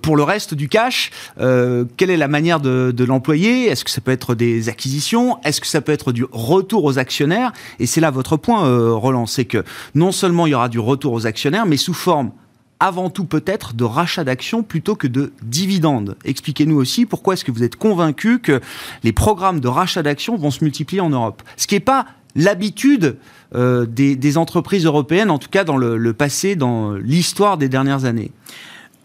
pour 0.01 0.15
le 0.15 0.24
reste 0.24 0.53
du 0.53 0.69
cash, 0.69 1.12
quelle 1.38 2.09
est 2.09 2.17
la 2.17 2.27
manière 2.27 2.59
de, 2.59 2.93
de 2.95 3.03
l'employer? 3.03 3.65
Est-ce 3.65 3.83
que 3.83 3.91
ça 3.91 4.01
peut 4.01 4.12
être 4.12 4.36
des 4.36 4.69
acquisitions? 4.69 5.39
Est-ce 5.43 5.59
que 5.59 5.67
ça 5.67 5.81
peut 5.81 5.91
être 5.91 6.12
du 6.12 6.25
retour 6.31 6.83
aux 6.83 7.00
actionnaires? 7.00 7.51
Et 7.79 7.86
c'est 7.86 8.01
là 8.01 8.12
votre 8.12 8.38
point, 8.38 8.91
Roland, 8.93 9.25
c'est 9.25 9.45
que 9.45 9.63
non 9.95 10.12
seulement 10.12 10.47
il 10.47 10.51
y 10.51 10.55
aura 10.55 10.69
du 10.69 10.79
retour 10.79 11.13
aux 11.13 11.25
actionnaires, 11.25 11.65
mais 11.65 11.77
sous 11.77 11.93
forme 11.93 12.31
avant 12.79 13.10
tout 13.10 13.25
peut-être 13.25 13.74
de 13.74 13.84
rachat 13.84 14.24
d'actions 14.24 14.63
plutôt 14.63 14.96
que 14.96 15.07
de 15.07 15.31
dividendes. 15.41 16.15
Expliquez-nous 16.24 16.75
aussi 16.75 17.05
pourquoi 17.05 17.34
est-ce 17.34 17.46
que 17.46 17.51
vous 17.51 17.63
êtes 17.63 17.75
convaincu 17.75 18.39
que 18.39 18.62
les 19.03 19.13
programmes 19.13 19.60
de 19.60 19.67
rachat 19.67 20.03
d'actions 20.03 20.38
vont 20.38 20.51
se 20.51 20.63
multiplier 20.63 21.01
en 21.01 21.10
Europe. 21.10 21.41
Ce 21.55 21.67
qui 21.67 21.75
n'est 21.75 21.79
pas 21.79 22.05
l'habitude 22.36 23.17
des, 23.53 24.38
entreprises 24.38 24.86
européennes, 24.86 25.31
en 25.31 25.39
tout 25.39 25.50
cas 25.50 25.63
dans 25.63 25.77
le, 25.77 26.13
passé, 26.13 26.55
dans 26.55 26.93
l'histoire 26.93 27.57
des 27.57 27.69
dernières 27.69 28.05
années 28.05 28.31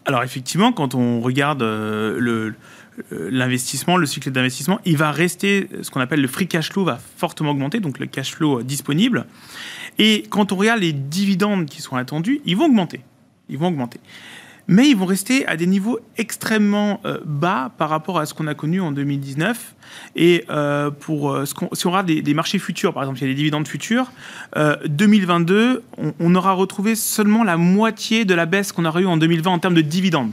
Alors 0.05 0.23
effectivement, 0.23 0.71
quand 0.71 0.93
on 0.93 1.21
regarde 1.21 1.63
le 1.63 2.53
l'investissement, 3.11 3.97
le 3.97 4.05
cycle 4.05 4.31
d'investissement, 4.31 4.79
il 4.85 4.97
va 4.97 5.11
rester, 5.11 5.69
ce 5.81 5.89
qu'on 5.89 5.99
appelle 5.99 6.21
le 6.21 6.27
free 6.27 6.47
cash 6.47 6.71
flow 6.71 6.85
va 6.85 6.99
fortement 7.17 7.51
augmenter, 7.51 7.79
donc 7.79 7.99
le 7.99 8.05
cash 8.05 8.35
flow 8.35 8.63
disponible. 8.63 9.25
Et 9.99 10.25
quand 10.29 10.51
on 10.51 10.55
regarde 10.55 10.81
les 10.81 10.93
dividendes 10.93 11.65
qui 11.65 11.81
sont 11.81 11.95
attendus, 11.95 12.41
ils 12.45 12.55
vont 12.55 12.65
augmenter. 12.65 13.01
Ils 13.53 13.59
vont 13.59 13.67
augmenter 13.67 14.01
mais 14.67 14.89
ils 14.89 14.95
vont 14.95 15.05
rester 15.05 15.45
à 15.47 15.57
des 15.57 15.67
niveaux 15.67 15.99
extrêmement 16.17 17.01
euh, 17.05 17.19
bas 17.25 17.71
par 17.77 17.89
rapport 17.89 18.19
à 18.19 18.25
ce 18.25 18.33
qu'on 18.33 18.47
a 18.47 18.53
connu 18.53 18.79
en 18.79 18.91
2019. 18.91 19.75
Et 20.15 20.45
euh, 20.49 20.89
pour, 20.89 21.31
euh, 21.31 21.45
ce 21.45 21.53
si 21.73 21.87
on 21.87 22.03
des, 22.03 22.33
marchés 22.33 22.59
futurs, 22.59 22.93
par 22.93 23.03
exemple, 23.03 23.19
il 23.19 23.23
y 23.23 23.25
a 23.25 23.29
des 23.29 23.35
dividendes 23.35 23.67
futurs, 23.67 24.11
2022, 24.85 25.83
on, 26.19 26.35
aura 26.35 26.53
retrouvé 26.53 26.95
seulement 26.95 27.43
la 27.43 27.57
moitié 27.57 28.25
de 28.25 28.33
la 28.33 28.45
baisse 28.45 28.71
qu'on 28.71 28.85
aurait 28.85 29.03
eu 29.03 29.07
en 29.07 29.17
2020 29.17 29.51
en 29.51 29.59
termes 29.59 29.73
de 29.73 29.81
dividendes. 29.81 30.31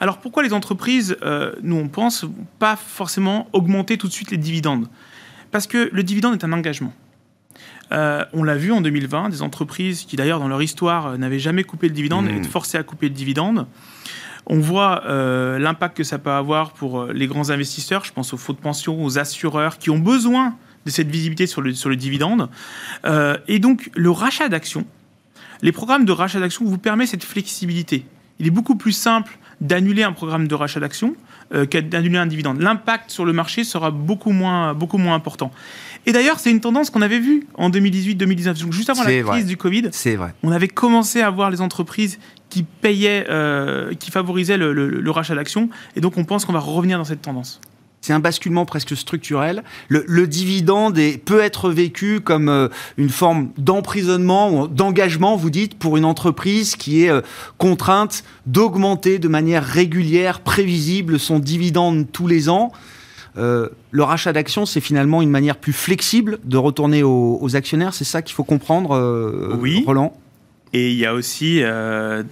Alors 0.00 0.18
pourquoi 0.18 0.42
les 0.42 0.52
entreprises, 0.52 1.16
nous 1.62 1.76
on 1.76 1.88
pense, 1.88 2.26
pas 2.58 2.76
forcément 2.76 3.48
augmenter 3.52 3.96
tout 3.98 4.08
de 4.08 4.12
suite 4.12 4.30
les 4.30 4.36
dividendes? 4.36 4.88
Parce 5.52 5.66
que 5.66 5.88
le 5.92 6.02
dividende 6.02 6.34
est 6.34 6.44
un 6.44 6.52
engagement. 6.52 6.92
Euh, 7.92 8.24
on 8.32 8.42
l'a 8.42 8.56
vu 8.56 8.72
en 8.72 8.80
2020, 8.80 9.28
des 9.28 9.42
entreprises 9.42 10.04
qui 10.04 10.16
d'ailleurs 10.16 10.40
dans 10.40 10.48
leur 10.48 10.62
histoire 10.62 11.06
euh, 11.06 11.16
n'avaient 11.16 11.38
jamais 11.38 11.64
coupé 11.64 11.88
le 11.88 11.94
dividende 11.94 12.26
mmh. 12.26 12.38
et 12.38 12.42
forcées 12.44 12.78
à 12.78 12.82
couper 12.82 13.08
le 13.08 13.14
dividende. 13.14 13.66
On 14.46 14.58
voit 14.60 15.04
euh, 15.06 15.58
l'impact 15.58 15.96
que 15.96 16.04
ça 16.04 16.18
peut 16.18 16.30
avoir 16.30 16.72
pour 16.72 17.06
les 17.06 17.26
grands 17.26 17.50
investisseurs, 17.50 18.04
je 18.04 18.12
pense 18.12 18.32
aux 18.32 18.36
fonds 18.36 18.52
de 18.52 18.58
pension, 18.58 19.04
aux 19.04 19.18
assureurs 19.18 19.78
qui 19.78 19.90
ont 19.90 19.98
besoin 19.98 20.54
de 20.84 20.90
cette 20.90 21.08
visibilité 21.08 21.46
sur 21.46 21.62
le, 21.62 21.74
sur 21.74 21.88
le 21.88 21.96
dividende. 21.96 22.48
et 23.48 23.58
donc 23.58 23.90
le 23.96 24.10
rachat 24.10 24.48
d'actions, 24.48 24.86
les 25.62 25.72
programmes 25.72 26.04
de 26.04 26.12
rachat 26.12 26.38
d'actions 26.38 26.64
vous 26.64 26.78
permettent 26.78 27.08
cette 27.08 27.24
flexibilité. 27.24 28.06
Il 28.38 28.46
est 28.46 28.50
beaucoup 28.50 28.76
plus 28.76 28.92
simple 28.92 29.36
d'annuler 29.60 30.04
un 30.04 30.12
programme 30.12 30.46
de 30.46 30.54
rachat 30.54 30.78
d'actions 30.78 31.16
qu'à 31.70 31.80
d'annuler 31.80 32.18
un 32.18 32.26
dividende. 32.26 32.60
L'impact 32.60 33.10
sur 33.10 33.24
le 33.24 33.32
marché 33.32 33.64
sera 33.64 33.90
beaucoup 33.90 34.32
moins, 34.32 34.74
beaucoup 34.74 34.98
moins 34.98 35.14
important. 35.14 35.52
Et 36.06 36.12
d'ailleurs, 36.12 36.38
c'est 36.38 36.50
une 36.50 36.60
tendance 36.60 36.90
qu'on 36.90 37.02
avait 37.02 37.18
vue 37.18 37.46
en 37.54 37.68
2018-2019, 37.68 38.60
donc 38.60 38.72
juste 38.72 38.90
avant 38.90 39.02
la 39.02 39.22
crise 39.22 39.46
du 39.46 39.56
Covid. 39.56 39.88
C'est 39.90 40.14
vrai. 40.14 40.34
On 40.44 40.52
avait 40.52 40.68
commencé 40.68 41.20
à 41.20 41.30
voir 41.30 41.50
les 41.50 41.60
entreprises 41.60 42.18
qui 42.48 42.62
payaient, 42.62 43.26
euh, 43.28 43.92
qui 43.94 44.12
favorisaient 44.12 44.56
le, 44.56 45.10
rachat 45.10 45.34
d'actions, 45.34 45.68
et 45.96 46.00
donc 46.00 46.16
on 46.16 46.24
pense 46.24 46.44
qu'on 46.44 46.52
va 46.52 46.60
revenir 46.60 46.98
dans 46.98 47.04
cette 47.04 47.22
tendance. 47.22 47.60
C'est 48.00 48.12
un 48.12 48.20
basculement 48.20 48.66
presque 48.66 48.96
structurel. 48.96 49.64
Le, 49.88 50.26
dividende 50.26 50.98
peut 51.24 51.40
être 51.40 51.70
vécu 51.70 52.20
comme 52.20 52.48
euh, 52.48 52.68
une 52.96 53.08
forme 53.08 53.48
d'emprisonnement 53.58 54.60
ou 54.60 54.68
d'engagement, 54.68 55.36
vous 55.36 55.50
dites, 55.50 55.76
pour 55.76 55.96
une 55.96 56.04
entreprise 56.04 56.76
qui 56.76 57.04
est 57.04 57.10
euh, 57.10 57.20
contrainte 57.58 58.22
d'augmenter 58.46 59.18
de 59.18 59.26
manière 59.26 59.64
régulière, 59.64 60.40
prévisible, 60.40 61.18
son 61.18 61.40
dividende 61.40 62.06
tous 62.12 62.28
les 62.28 62.48
ans. 62.48 62.70
Euh, 63.38 63.68
le 63.90 64.02
rachat 64.02 64.32
d'actions, 64.32 64.66
c'est 64.66 64.80
finalement 64.80 65.22
une 65.22 65.30
manière 65.30 65.56
plus 65.56 65.72
flexible 65.72 66.38
de 66.44 66.56
retourner 66.56 67.02
aux, 67.02 67.56
actionnaires. 67.56 67.94
C'est 67.94 68.04
ça 68.04 68.22
qu'il 68.22 68.34
faut 68.34 68.44
comprendre, 68.44 68.92
euh, 68.92 69.56
oui. 69.60 69.84
Roland? 69.86 70.16
Et 70.72 70.90
il 70.90 70.96
y 70.96 71.06
a 71.06 71.14
aussi, 71.14 71.60
euh, 71.62 72.22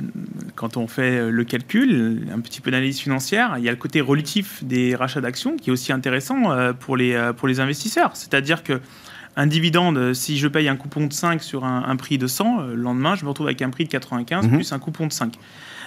quand 0.55 0.77
on 0.77 0.87
fait 0.87 1.31
le 1.31 1.45
calcul, 1.45 2.27
un 2.35 2.41
petit 2.41 2.61
peu 2.61 2.71
d'analyse 2.71 2.99
financière, 2.99 3.55
il 3.59 3.65
y 3.65 3.69
a 3.69 3.71
le 3.71 3.77
côté 3.77 4.01
relatif 4.01 4.63
des 4.65 4.95
rachats 4.95 5.21
d'actions 5.21 5.57
qui 5.57 5.71
est 5.71 5.73
aussi 5.73 5.93
intéressant 5.93 6.75
pour 6.81 6.97
les, 6.97 7.31
pour 7.37 7.49
les 7.49 7.61
investisseurs. 7.61 8.17
C'est-à-dire 8.17 8.63
que 8.63 8.81
un 9.37 9.47
dividende, 9.47 10.15
si 10.15 10.39
je 10.39 10.47
paye 10.47 10.69
un 10.69 10.77
coupon 10.77 11.07
de 11.07 11.13
5 11.13 11.43
sur 11.43 11.65
un, 11.65 11.97
prix 11.97 12.19
de 12.19 12.27
100, 12.27 12.63
le 12.63 12.75
lendemain, 12.75 13.15
je 13.17 13.25
me 13.25 13.31
retrouve 13.31 13.47
avec 13.47 13.63
un 13.63 13.71
prix 13.71 13.85
de 13.85 13.91
95 13.91 14.47
mhm. 14.47 14.55
plus 14.55 14.73
un 14.73 14.79
coupon 14.79 15.07
de 15.07 15.13
5. 15.13 15.35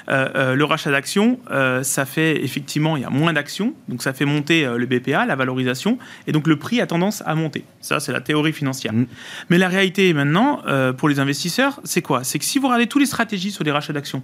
Euh, 0.09 0.29
euh, 0.35 0.55
le 0.55 0.63
rachat 0.63 0.91
d'actions, 0.91 1.39
euh, 1.51 1.83
ça 1.83 2.05
fait 2.05 2.43
effectivement, 2.43 2.95
il 2.95 3.03
y 3.03 3.05
a 3.05 3.09
moins 3.09 3.33
d'actions, 3.33 3.73
donc 3.89 4.01
ça 4.01 4.13
fait 4.13 4.25
monter 4.25 4.65
le 4.65 4.85
BPA, 4.85 5.25
la 5.25 5.35
valorisation, 5.35 5.97
et 6.27 6.31
donc 6.31 6.47
le 6.47 6.57
prix 6.57 6.79
a 6.81 6.87
tendance 6.87 7.21
à 7.25 7.35
monter. 7.35 7.63
Ça, 7.81 7.99
c'est 7.99 8.11
la 8.11 8.21
théorie 8.21 8.53
financière. 8.53 8.93
Mm. 8.93 9.07
Mais 9.49 9.57
la 9.57 9.67
réalité 9.67 10.13
maintenant, 10.13 10.61
pour 10.97 11.09
les 11.09 11.19
investisseurs, 11.19 11.79
c'est 11.83 12.01
quoi? 12.01 12.23
C'est 12.23 12.39
que 12.39 12.45
si 12.45 12.59
vous 12.59 12.67
regardez 12.67 12.87
toutes 12.87 13.01
les 13.01 13.07
stratégies 13.07 13.51
sur 13.51 13.63
les 13.63 13.71
rachats 13.71 13.93
d'actions, 13.93 14.23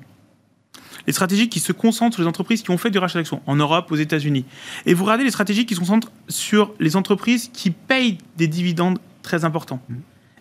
les 1.06 1.14
stratégies 1.14 1.50
qui 1.50 1.60
se 1.60 1.74
concentrent 1.74 2.16
sur 2.16 2.24
les 2.24 2.30
entreprises 2.30 2.62
qui 2.62 2.72
ont 2.72 2.78
fait 2.78 2.90
du 2.90 2.98
rachat 2.98 3.20
d'actions 3.20 3.42
en 3.46 3.56
Europe, 3.56 3.92
aux 3.92 3.96
États-Unis. 3.96 4.46
Et 4.86 4.94
vous 4.94 5.04
regardez 5.04 5.26
les 5.26 5.32
stratégies 5.32 5.66
qui 5.66 5.76
se 5.76 5.80
concentrent 5.80 6.12
sur 6.30 6.74
les 6.80 6.96
entreprises 6.96 7.50
qui 7.52 7.72
payent 7.72 8.18
des 8.38 8.48
dividendes 8.48 9.00
très 9.22 9.44
importants. 9.44 9.82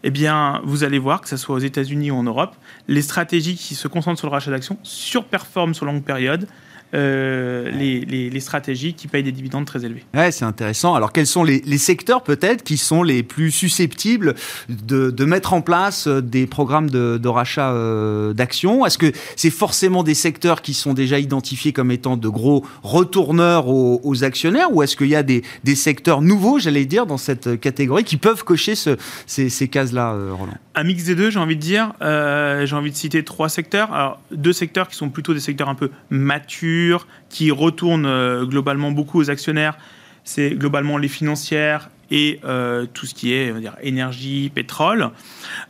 Eh 0.05 0.11
bien, 0.11 0.61
vous 0.65 0.85
allez 0.85 0.99
voir, 0.99 1.21
que 1.21 1.29
ce 1.29 1.37
soit 1.37 1.55
aux 1.55 1.61
États-Unis 1.61 2.11
ou 2.11 2.17
en 2.17 2.23
Europe, 2.25 2.57
les 2.89 3.03
stratégies 3.03 3.57
qui 3.57 3.75
se 3.75 3.89
concentrent 3.89 4.19
sur 4.19 4.29
le 4.29 4.33
rachat 4.33 4.51
d'actions 4.51 4.79
surperforment 4.83 5.75
sur 5.75 5.87
longue 5.87 6.03
période 6.03 6.49
euh, 6.95 7.71
les, 7.71 8.41
stratégies 8.41 8.93
qui 8.93 9.09
payent 9.09 9.23
des 9.23 9.33
dividendes 9.33 9.65
très 9.65 9.85
élevés. 9.85 10.05
Ouais, 10.15 10.31
c'est 10.31 10.45
intéressant. 10.45 10.95
Alors, 10.95 11.13
quels 11.13 11.27
sont 11.27 11.45
les, 11.45 11.79
secteurs 11.79 12.23
peut-être 12.23 12.63
qui 12.63 12.77
sont 12.77 13.03
les 13.03 13.23
plus 13.23 13.51
susceptibles 13.51 14.35
de, 14.69 15.25
mettre 15.25 15.55
en 15.55 15.63
place 15.63 16.07
euh, 16.07 16.21
des 16.21 16.47
programmes 16.47 16.91
de, 16.91 17.29
rachat 17.29 17.73
euh, 17.73 18.35
d'actions? 18.35 18.85
Est-ce 18.85 18.99
que 18.99 19.13
c'est 19.37 19.51
forcément 19.51 20.03
des 20.03 20.15
secteurs 20.15 20.61
qui 20.61 20.75
sont 20.75 20.93
déjà 20.93 21.19
identifiés 21.19 21.73
comme 21.73 21.91
étant 21.91 22.17
de 22.17 22.29
gros 22.29 22.65
retourneurs 22.83 23.69
aux, 23.69 24.25
actionnaires? 24.25 24.75
Ou 24.75 24.83
est-ce 24.83 24.97
qu'il 24.97 25.09
y 25.09 25.17
a 25.17 25.23
des, 25.23 25.43
secteurs 25.75 26.21
nouveaux, 26.21 26.59
j'allais 26.59 26.85
dire, 26.85 27.07
dans 27.07 27.17
cette 27.17 27.59
catégorie 27.59 28.05
qui 28.05 28.19
peuvent 28.19 28.45
cocher 28.45 28.75
ces, 28.75 28.99
ces 29.27 29.69
cases-là, 29.69 30.15
Roland? 30.33 30.59
Un 30.75 30.85
mix 30.85 31.05
des 31.05 31.15
deux, 31.15 31.31
j'ai 31.31 31.39
envie 31.39 31.57
de 31.57 31.61
dire. 31.61 31.93
j'ai 32.01 32.75
envie 32.75 32.91
de 32.91 32.97
citer 32.97 33.25
trois 33.25 33.49
secteurs. 33.49 33.93
Alors, 33.93 34.21
deux 34.31 34.53
secteurs 34.53 34.89
qui 34.89 34.97
sont 34.97 35.11
plutôt 35.11 35.35
des 35.35 35.41
secteurs 35.41 35.69
un 35.69 35.75
peu 35.75 35.91
matures 36.11 37.07
qui 37.33 37.51
retourne 37.51 38.07
euh, 38.07 38.45
globalement 38.45 38.93
beaucoup 38.93 39.19
aux 39.19 39.31
actionnaires, 39.31 39.77
c'est 40.23 40.51
globalement 40.51 40.99
les 40.99 41.09
financières 41.09 41.91
et 42.11 42.41
euh, 42.45 42.85
tout 42.93 43.07
ce 43.07 43.15
qui 43.15 43.33
est 43.33 43.53
dire, 43.59 43.75
énergie, 43.83 44.53
pétrole. 44.55 45.09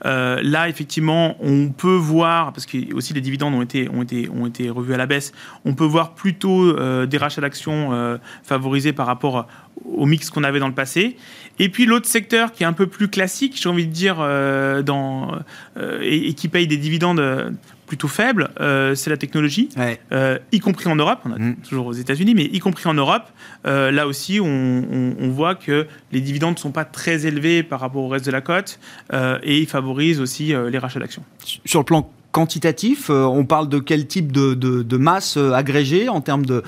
Euh, 0.04 0.40
là, 0.42 0.68
effectivement, 0.68 1.36
on 1.40 1.68
peut 1.68 1.94
voir, 1.94 2.52
parce 2.52 2.66
que 2.66 2.92
aussi 2.94 3.14
les 3.14 3.20
dividendes 3.20 3.54
ont 3.54 3.62
été, 3.62 3.88
ont 3.88 4.02
été, 4.02 4.28
ont 4.28 4.46
été 4.46 4.68
revus 4.68 4.92
à 4.92 4.96
la 4.96 5.06
baisse, 5.06 5.32
on 5.64 5.74
peut 5.74 5.84
voir 5.84 6.14
plutôt 6.14 6.72
des 7.06 7.16
rachats 7.16 7.40
d'actions 7.40 8.18
favorisés 8.42 8.92
par 8.92 9.06
rapport 9.06 9.46
au 9.84 10.04
mix 10.04 10.30
qu'on 10.30 10.42
avait 10.42 10.58
dans 10.58 10.68
le 10.68 10.74
passé. 10.74 11.16
Et 11.58 11.68
puis 11.68 11.86
l'autre 11.86 12.06
secteur 12.06 12.52
qui 12.52 12.62
est 12.62 12.66
un 12.66 12.72
peu 12.72 12.86
plus 12.86 13.08
classique, 13.08 13.60
j'ai 13.60 13.68
envie 13.68 13.86
de 13.86 13.92
dire, 13.92 14.16
dans, 14.84 15.38
et, 16.00 16.28
et, 16.28 16.34
qui 16.34 16.48
paye 16.48 16.66
des 16.66 16.76
dividendes 16.76 17.20
plutôt 17.92 18.08
faible, 18.08 18.48
euh, 18.58 18.94
c'est 18.94 19.10
la 19.10 19.18
technologie, 19.18 19.68
euh, 20.12 20.38
y 20.50 20.60
compris 20.60 20.88
en 20.88 20.96
Europe, 20.96 21.18
on 21.26 21.32
a 21.32 21.38
mm. 21.38 21.56
toujours 21.56 21.88
aux 21.88 21.92
États-Unis, 21.92 22.34
mais 22.34 22.44
y 22.44 22.58
compris 22.58 22.88
en 22.88 22.94
Europe, 22.94 23.24
euh, 23.66 23.90
là 23.90 24.06
aussi, 24.06 24.40
on, 24.40 25.28
voit 25.28 25.54
que 25.54 25.86
les 26.10 26.22
dividendes 26.22 26.54
ne 26.54 26.58
sont 26.58 26.70
pas 26.70 26.86
très 26.86 27.26
élevés 27.26 27.62
par 27.62 27.80
rapport 27.80 28.02
au 28.02 28.08
reste 28.08 28.24
de 28.24 28.30
la 28.30 28.40
cote 28.40 28.78
et 29.12 29.58
ils 29.58 29.66
favorisent 29.66 30.20
aussi 30.20 30.54
les 30.70 30.78
rachats 30.78 31.00
d'actions. 31.00 31.22
Sur 31.66 31.80
le 31.80 31.84
plan 31.84 32.10
quantitatif, 32.32 33.10
on 33.10 33.44
parle 33.44 33.68
de 33.68 33.78
quel 33.78 34.06
type 34.06 34.32
de, 34.32 34.54
de 34.54 34.96
masse 34.96 35.36
agrégée 35.36 36.08
en 36.08 36.20
termes 36.20 36.46
de 36.46 36.62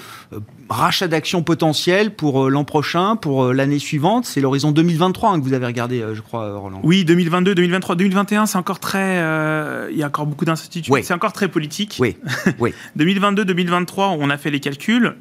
rachat 0.69 1.09
d'actions 1.09 1.43
potentiels 1.43 2.15
pour 2.15 2.45
euh, 2.45 2.51
l'an 2.51 2.65
prochain, 2.65 3.17
pour 3.17 3.45
euh, 3.45 3.53
l'année 3.53 3.79
suivante? 3.79 4.25
C'est 4.25 4.41
l'horizon 4.41 4.73
2023 4.73 5.31
hein, 5.31 5.39
que 5.39 5.45
vous 5.45 5.53
avez 5.53 5.67
regardé, 5.67 6.01
euh, 6.01 6.15
je 6.15 6.21
crois, 6.21 6.59
Roland. 6.59 6.81
Oui, 6.83 7.05
2022, 7.05 7.55
2023, 7.55 7.97
2021, 7.97 8.47
c'est 8.47 8.59
encore 8.59 8.81
très. 8.81 9.15
il 9.91 9.97
y 9.97 10.03
a 10.03 10.07
encore 10.07 10.27
beaucoup 10.27 10.45
d'incertitudes. 10.45 10.95
C'est 11.03 11.15
encore 11.15 11.33
très 11.33 11.49
politique. 11.49 11.97
Oui. 12.01 12.17
oui. 12.59 12.73
2022, 12.97 13.45
2023, 13.45 14.17
on 14.19 14.31
a 14.31 14.37
fait 14.37 14.51
les 14.51 14.61
calculs. 14.61 15.15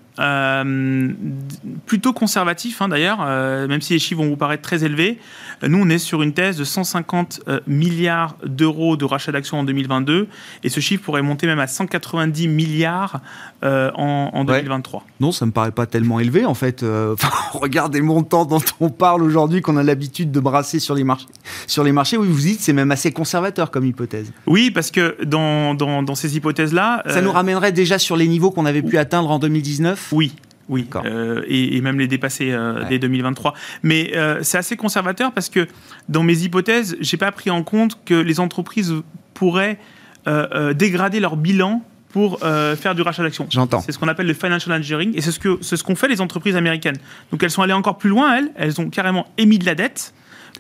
plutôt 1.86 2.14
conservatifs, 2.14 2.82
hein, 2.82 2.88
d'ailleurs, 2.88 3.26
même 3.68 3.82
si 3.82 3.94
les 3.94 4.00
chiffres 4.00 4.22
vont 4.22 4.30
vous 4.30 4.38
paraître 4.38 4.64
très 4.64 4.84
élevés. 4.84 5.18
Nous, 5.66 5.78
on 5.78 5.90
est 5.90 5.98
sur 5.98 6.22
une 6.22 6.34
thèse 6.34 6.58
de 6.58 6.64
150 6.64 7.42
milliards 7.68 8.38
d'euros 8.46 8.98
de 8.98 9.06
rachat 9.06 9.32
d'actions 9.32 9.60
en 9.60 9.64
2022. 9.64 10.28
Et 10.64 10.70
ce 10.70 10.80
chiffre 10.80 11.04
pourrait 11.04 11.22
monter 11.22 11.48
même 11.48 11.60
à 11.60 11.68
190 11.68 12.48
milliards 12.48 13.22
en, 13.62 14.30
en, 14.34 14.44
2023. 14.46 15.06
Non, 15.20 15.32
ça 15.32 15.46
me 15.46 15.52
paraît 15.52 15.72
pas 15.72 15.86
tellement 15.86 16.20
élevé 16.20 16.46
en 16.46 16.54
fait. 16.54 16.84
Euh, 16.84 17.16
regardez 17.54 18.00
le 18.00 18.06
montant 18.06 18.46
dont 18.46 18.62
on 18.80 18.90
parle 18.90 19.24
aujourd'hui, 19.24 19.62
qu'on 19.62 19.78
a 19.78 19.84
l'habitude 19.84 20.32
de 20.32 20.40
brasser 20.40 20.80
sur 20.80 20.96
les 20.96 21.04
marchés. 21.04 21.28
Sur 21.68 21.84
les 21.84 21.92
marchés, 21.92 22.18
oui, 22.18 22.28
vous 22.28 22.40
dites 22.40 22.62
c'est 22.62 22.74
même 22.74 22.92
assez 22.92 23.12
conservateur 23.12 23.72
comme 23.72 23.86
hypothèse. 23.86 24.32
Oui, 24.48 24.72
parce 24.72 24.92
que 24.92 25.24
dans, 25.24 25.74
dans, 25.74 26.16
ces 26.16 26.36
hypothèses-là, 26.36 27.04
ça 27.08 27.22
nous 27.22 27.30
euh, 27.30 27.34
ramènerait 27.34 27.72
déjà 27.72 28.00
sur 28.00 28.16
les 28.16 28.28
niveaux 28.28 28.52
qu'on 28.52 28.66
avait 28.66 28.82
pu 28.82 28.98
atteindre 28.98 29.32
en 29.32 29.40
2019. 29.40 30.10
Oui, 30.12 30.34
oui, 30.70 30.88
euh, 31.06 31.42
et, 31.48 31.82
même 31.82 32.00
les 32.00 32.08
dépasser 32.08 32.56
dès 32.90 33.00
2023. 33.00 33.54
Mais 33.84 34.14
c'est 34.42 34.58
assez 34.58 34.76
conservateur 34.78 35.32
parce 35.32 35.50
que 35.50 35.68
dans 36.10 36.24
mes 36.24 36.40
hypothèses, 36.40 36.96
j'ai 37.00 37.18
pas 37.18 37.32
pris 37.32 37.50
en 37.50 37.64
compte 37.64 37.98
que 38.06 38.14
les 38.14 38.40
entreprises 38.40 38.94
pourraient 39.34 39.78
dégrader 40.26 41.20
leur 41.20 41.38
bilan 41.38 41.84
pour 42.14 42.44
euh, 42.44 42.76
faire 42.76 42.96
du 42.96 43.02
rachat 43.02 43.24
d'actions. 43.24 43.48
J'entends. 43.50 43.82
C'est 43.82 43.92
ce 43.92 44.00
qu'on 44.00 44.08
appelle 44.08 44.28
le 44.28 44.36
financial 44.36 44.80
engineering 44.80 45.12
et 45.16 45.22
c'est 45.22 45.32
ce 45.32 45.40
que 45.40 45.58
c'est 45.62 45.76
ce 45.76 45.84
qu'ont 45.84 45.96
fait 45.96 46.08
les 46.08 46.22
entreprises 46.22 46.56
américaines. 46.56 46.98
Donc 47.32 47.44
elles 47.44 47.52
sont 47.52 47.64
allées 47.64 47.74
encore 47.74 47.98
plus 47.98 48.10
loin 48.10 48.38
elles, 48.38 48.52
elles 48.56 48.80
ont 48.80 48.90
carrément 48.90 49.26
émis 49.38 49.58
de 49.58 49.66
la 49.66 49.76
dette 49.76 50.14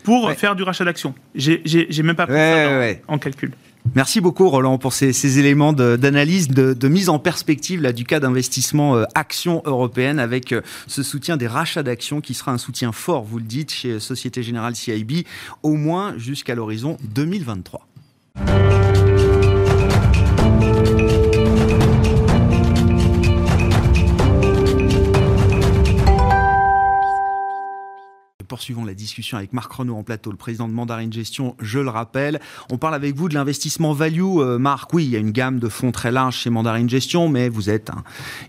pour 0.04 0.32
faire 0.34 0.56
du 0.56 0.64
rachat 0.64 0.84
d'actions. 0.84 1.14
J'ai 1.36 2.04
même 2.04 2.16
pas 2.16 2.26
pris 2.26 2.36
ça 2.36 3.00
en 3.08 3.18
calcul. 3.20 3.52
Merci 3.96 4.22
beaucoup 4.22 4.50
Roland 4.50 4.78
pour 4.78 4.94
ces, 4.94 5.40
éléments 5.40 5.74
d'analyse, 5.74 6.48
de, 6.48 6.88
mise 6.88 7.10
en 7.10 7.20
perspective 7.20 7.82
là, 7.82 7.92
du 7.92 8.06
cas 8.06 8.22
d'investissement 8.22 8.96
euh, 8.96 9.04
action 9.14 9.62
européenne 9.66 10.20
avec 10.20 10.54
euh, 10.54 10.62
ce 10.88 11.04
soutien 11.04 11.36
des 11.36 11.48
rachats 11.48 11.84
d'actions 11.84 12.22
qui 12.22 12.34
sera 12.34 12.54
un 12.54 12.58
soutien 12.58 12.94
fort, 12.94 13.24
vous 13.24 13.40
le 13.40 13.44
dites, 13.44 13.72
chez 13.72 14.00
Société 14.00 14.42
Générale 14.42 14.76
CIB, 14.76 15.26
au 15.64 15.74
moins 15.74 16.18
jusqu'à 16.18 16.56
l'horizon 16.56 16.98
2023. 17.04 17.86
Poursuivons 28.54 28.86
la 28.86 28.94
discussion 28.94 29.36
avec 29.36 29.52
Marc 29.52 29.74
Renaud 29.74 29.96
en 29.96 30.04
plateau, 30.04 30.30
le 30.30 30.38
président 30.38 30.68
de 30.68 30.74
Mandarin 30.74 31.10
Gestion, 31.10 31.56
je 31.60 31.80
le 31.80 31.90
rappelle. 31.90 32.40
On 32.72 32.78
parle 32.78 32.94
avec 32.94 33.16
vous 33.16 33.28
de 33.28 33.34
l'investissement 33.34 33.94
value. 33.94 34.22
Euh, 34.22 34.60
Marc, 34.60 34.94
oui, 34.94 35.06
il 35.06 35.10
y 35.10 35.16
a 35.16 35.20
une 35.20 35.32
gamme 35.32 35.58
de 35.58 35.68
fonds 35.70 35.92
très 35.92 36.12
large 36.12 36.36
chez 36.36 36.52
Mandarin 36.52 36.88
Gestion, 36.88 37.30
mais 37.30 37.50
vous 37.50 37.72
êtes 37.72 37.90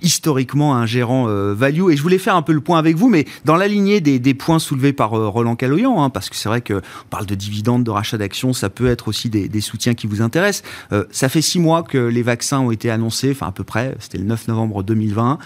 historiquement 0.03 0.77
un 0.77 0.85
gérant 0.85 1.27
euh, 1.31 1.55
value. 1.55 1.91
Et 1.91 1.97
je 1.97 2.03
voulais 2.03 2.19
faire 2.19 2.37
un 2.37 2.43
peu 2.43 2.53
le 2.53 2.61
point 2.61 2.79
avec 2.79 2.99
vous, 2.99 3.09
mais 3.09 3.25
dans 3.47 3.57
la 3.57 3.67
lignée 3.67 4.03
des, 4.03 4.35
points 4.35 4.59
soulevés 4.59 4.93
par 4.93 5.15
euh, 5.15 5.27
Roland 5.27 5.57
Caloyan, 5.57 6.05
hein, 6.05 6.11
parce 6.11 6.29
que 6.29 6.37
c'est 6.37 6.51
vrai 6.51 6.61
qu'on 6.61 6.83
parle 7.09 7.25
de 7.25 7.35
dividendes, 7.35 7.83
de 7.83 7.91
rachat 7.91 8.19
d'actions, 8.19 8.53
ça 8.53 8.69
peut 8.69 8.89
être 8.89 9.09
aussi 9.09 9.31
des, 9.31 9.61
soutiens 9.63 9.95
qui 9.95 10.07
vous 10.07 10.21
intéressent. 10.21 10.69
ça 11.13 11.31
fait 11.31 11.41
six 11.41 11.61
mois 11.61 11.83
que 11.83 11.97
les 11.97 12.23
vaccins 12.23 12.61
ont 12.61 12.73
été 12.73 12.91
annoncés, 12.91 13.31
enfin 13.31 13.47
à 13.47 13.53
peu 13.53 13.65
près, 13.65 13.97
c'était 14.01 14.19
le 14.19 14.25
9 14.25 14.49
novembre 14.49 14.83
2020. 14.83 15.39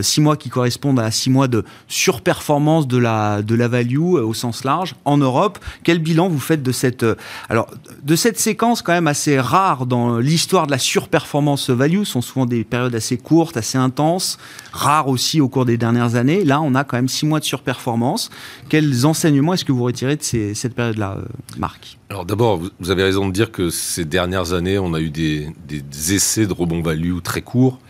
six 0.00 0.22
mois 0.22 0.38
qui 0.38 0.48
correspondent 0.48 1.00
à 1.00 1.10
six 1.10 1.28
mois 1.28 1.48
de 1.48 1.66
surperformance 1.86 2.88
de 2.88 2.96
la 2.96 3.68
value 3.68 4.05
euh, 4.14 4.24
au 4.24 4.34
sens 4.34 4.64
large 4.64 4.94
en 5.04 5.16
Europe. 5.16 5.58
Quel 5.82 5.98
bilan 5.98 6.28
vous 6.28 6.38
faites 6.38 6.62
de 6.62 6.72
cette, 6.72 7.02
euh, 7.02 7.16
alors, 7.48 7.68
de 8.02 8.16
cette 8.16 8.38
séquence 8.38 8.82
quand 8.82 8.92
même 8.92 9.08
assez 9.08 9.40
rare 9.40 9.86
dans 9.86 10.18
l'histoire 10.18 10.66
de 10.66 10.70
la 10.70 10.78
surperformance 10.78 11.70
value? 11.70 12.04
Ce 12.04 12.12
sont 12.12 12.22
souvent 12.22 12.46
des 12.46 12.62
périodes 12.64 12.94
assez 12.94 13.18
courtes, 13.18 13.56
assez 13.56 13.78
intenses, 13.78 14.38
rares 14.72 15.08
aussi 15.08 15.40
au 15.40 15.48
cours 15.48 15.64
des 15.64 15.76
dernières 15.76 16.14
années. 16.14 16.44
Là, 16.44 16.60
on 16.60 16.74
a 16.74 16.84
quand 16.84 16.96
même 16.96 17.08
six 17.08 17.26
mois 17.26 17.40
de 17.40 17.44
surperformance. 17.44 18.30
Quels 18.68 19.06
enseignements 19.06 19.54
est-ce 19.54 19.64
que 19.64 19.72
vous 19.72 19.84
retirez 19.84 20.16
de 20.16 20.22
cette 20.22 20.74
période-là, 20.74 21.16
euh, 21.18 21.24
Marc? 21.58 21.98
Alors 22.08 22.24
d'abord, 22.24 22.60
vous 22.78 22.90
avez 22.90 23.02
raison 23.02 23.26
de 23.26 23.32
dire 23.32 23.50
que 23.50 23.70
ces 23.70 24.04
dernières 24.04 24.52
années, 24.52 24.78
on 24.78 24.94
a 24.94 25.00
eu 25.00 25.10
des, 25.10 25.48
des 25.68 26.14
essais 26.14 26.46
de 26.46 26.52
rebond 26.52 26.80
value 26.80 27.18
très 27.22 27.42
courts. 27.42 27.80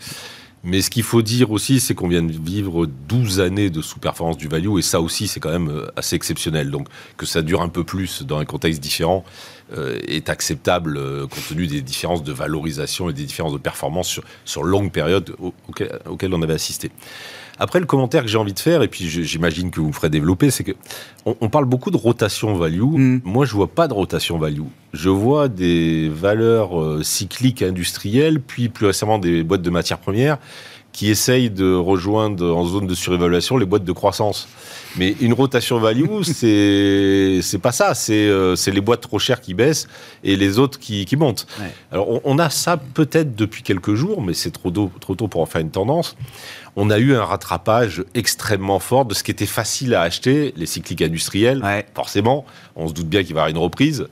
Mais 0.67 0.81
ce 0.81 0.89
qu'il 0.89 1.03
faut 1.03 1.21
dire 1.21 1.51
aussi, 1.51 1.79
c'est 1.79 1.95
qu'on 1.95 2.09
vient 2.09 2.21
de 2.21 2.33
vivre 2.33 2.87
12 3.07 3.39
années 3.39 3.69
de 3.69 3.81
sous-performance 3.81 4.35
du 4.35 4.49
value, 4.49 4.77
et 4.77 4.81
ça 4.81 4.99
aussi, 4.99 5.29
c'est 5.29 5.39
quand 5.39 5.49
même 5.49 5.69
euh, 5.69 5.87
assez 5.95 6.17
exceptionnel. 6.17 6.71
Donc, 6.71 6.89
que 7.15 7.25
ça 7.25 7.41
dure 7.41 7.61
un 7.61 7.69
peu 7.69 7.85
plus 7.85 8.23
dans 8.23 8.37
un 8.37 8.43
contexte 8.43 8.81
différent 8.81 9.23
est 10.07 10.29
acceptable 10.29 10.97
euh, 10.97 11.27
compte 11.27 11.47
tenu 11.49 11.67
des 11.67 11.81
différences 11.81 12.23
de 12.23 12.31
valorisation 12.31 13.09
et 13.09 13.13
des 13.13 13.25
différences 13.25 13.53
de 13.53 13.57
performance 13.57 14.07
sur, 14.07 14.23
sur 14.45 14.63
longue 14.63 14.91
période 14.91 15.35
auxquelles 16.07 16.33
on 16.33 16.41
avait 16.41 16.53
assisté. 16.53 16.91
Après, 17.59 17.79
le 17.79 17.87
commentaire 17.87 18.21
que 18.21 18.27
j'ai 18.27 18.37
envie 18.37 18.53
de 18.53 18.59
faire, 18.59 18.83
et 18.83 18.87
puis 18.87 19.09
j'imagine 19.09 19.71
que 19.71 19.81
vous 19.81 19.87
me 19.87 19.91
ferez 19.91 20.09
développer, 20.09 20.51
c'est 20.51 20.63
que 20.63 20.73
on, 21.25 21.49
parle 21.49 21.65
beaucoup 21.65 21.89
de 21.89 21.97
rotation 21.97 22.53
value. 22.53 22.81
Mm. 22.81 23.21
Moi, 23.23 23.45
je 23.45 23.53
vois 23.53 23.67
pas 23.67 23.87
de 23.87 23.93
rotation 23.93 24.37
value. 24.37 24.61
Je 24.93 25.09
vois 25.09 25.47
des 25.47 26.07
valeurs 26.07 26.79
euh, 26.79 27.01
cycliques 27.03 27.63
industrielles, 27.63 28.39
puis 28.39 28.69
plus 28.69 28.85
récemment 28.85 29.17
des 29.17 29.43
boîtes 29.43 29.63
de 29.63 29.69
matières 29.71 29.97
premières 29.97 30.37
qui 30.97 31.11
essayent 31.11 31.51
de 31.51 31.75
rejoindre 31.75 32.55
en 32.55 32.65
zone 32.65 32.87
de 32.87 32.95
surévaluation 32.95 33.55
les 33.57 33.67
boîtes 33.67 33.83
de 33.83 33.91
croissance. 33.91 34.47
Mais 34.95 35.15
une 35.21 35.31
rotation 35.33 35.77
value, 35.77 36.07
c'est 36.23 37.39
c'est 37.43 37.59
pas 37.59 37.71
ça. 37.71 37.93
C'est 37.93 38.27
euh, 38.27 38.55
c'est 38.55 38.71
les 38.71 38.81
boîtes 38.81 39.01
trop 39.01 39.19
chères 39.19 39.39
qui 39.39 39.53
baissent 39.53 39.87
et 40.23 40.35
les 40.35 40.57
autres 40.57 40.79
qui, 40.79 41.05
qui 41.05 41.15
montent. 41.15 41.45
Alors 41.91 42.09
on, 42.09 42.21
on, 42.23 42.39
a 42.39 42.49
ça 42.49 42.77
peut-être 42.77 43.35
depuis 43.35 43.61
quelques 43.61 43.93
jours, 43.93 44.23
mais 44.23 44.33
c'est 44.33 44.49
trop 44.49 44.71
tôt, 44.71 44.91
trop 44.99 45.13
tôt 45.13 45.27
pour 45.27 45.41
en 45.41 45.45
faire 45.45 45.61
une 45.61 45.69
tendance 45.69 46.15
on 46.79 46.91
a 46.91 46.99
eu 46.99 47.15
un 47.15 47.23
rattrapage 47.23 48.03
extrêmement 48.13 48.77
fort 48.77 49.05
de 49.05 49.15
ce 49.15 49.23
qui 49.23 49.31
était 49.31 49.47
facile 49.47 49.95
à 49.95 50.03
acheter, 50.03 50.53
les 50.55 50.67
cycliques 50.67 51.01
industriels. 51.01 51.63
Forcément, 51.95 52.45
on 52.75 52.87
se 52.87 52.93
doute 52.93 53.07
bien 53.07 53.23
qu'il 53.23 53.33
va 53.33 53.39
y 53.39 53.43
avoir 53.45 53.49
une 53.49 53.57
reprise. 53.57 54.07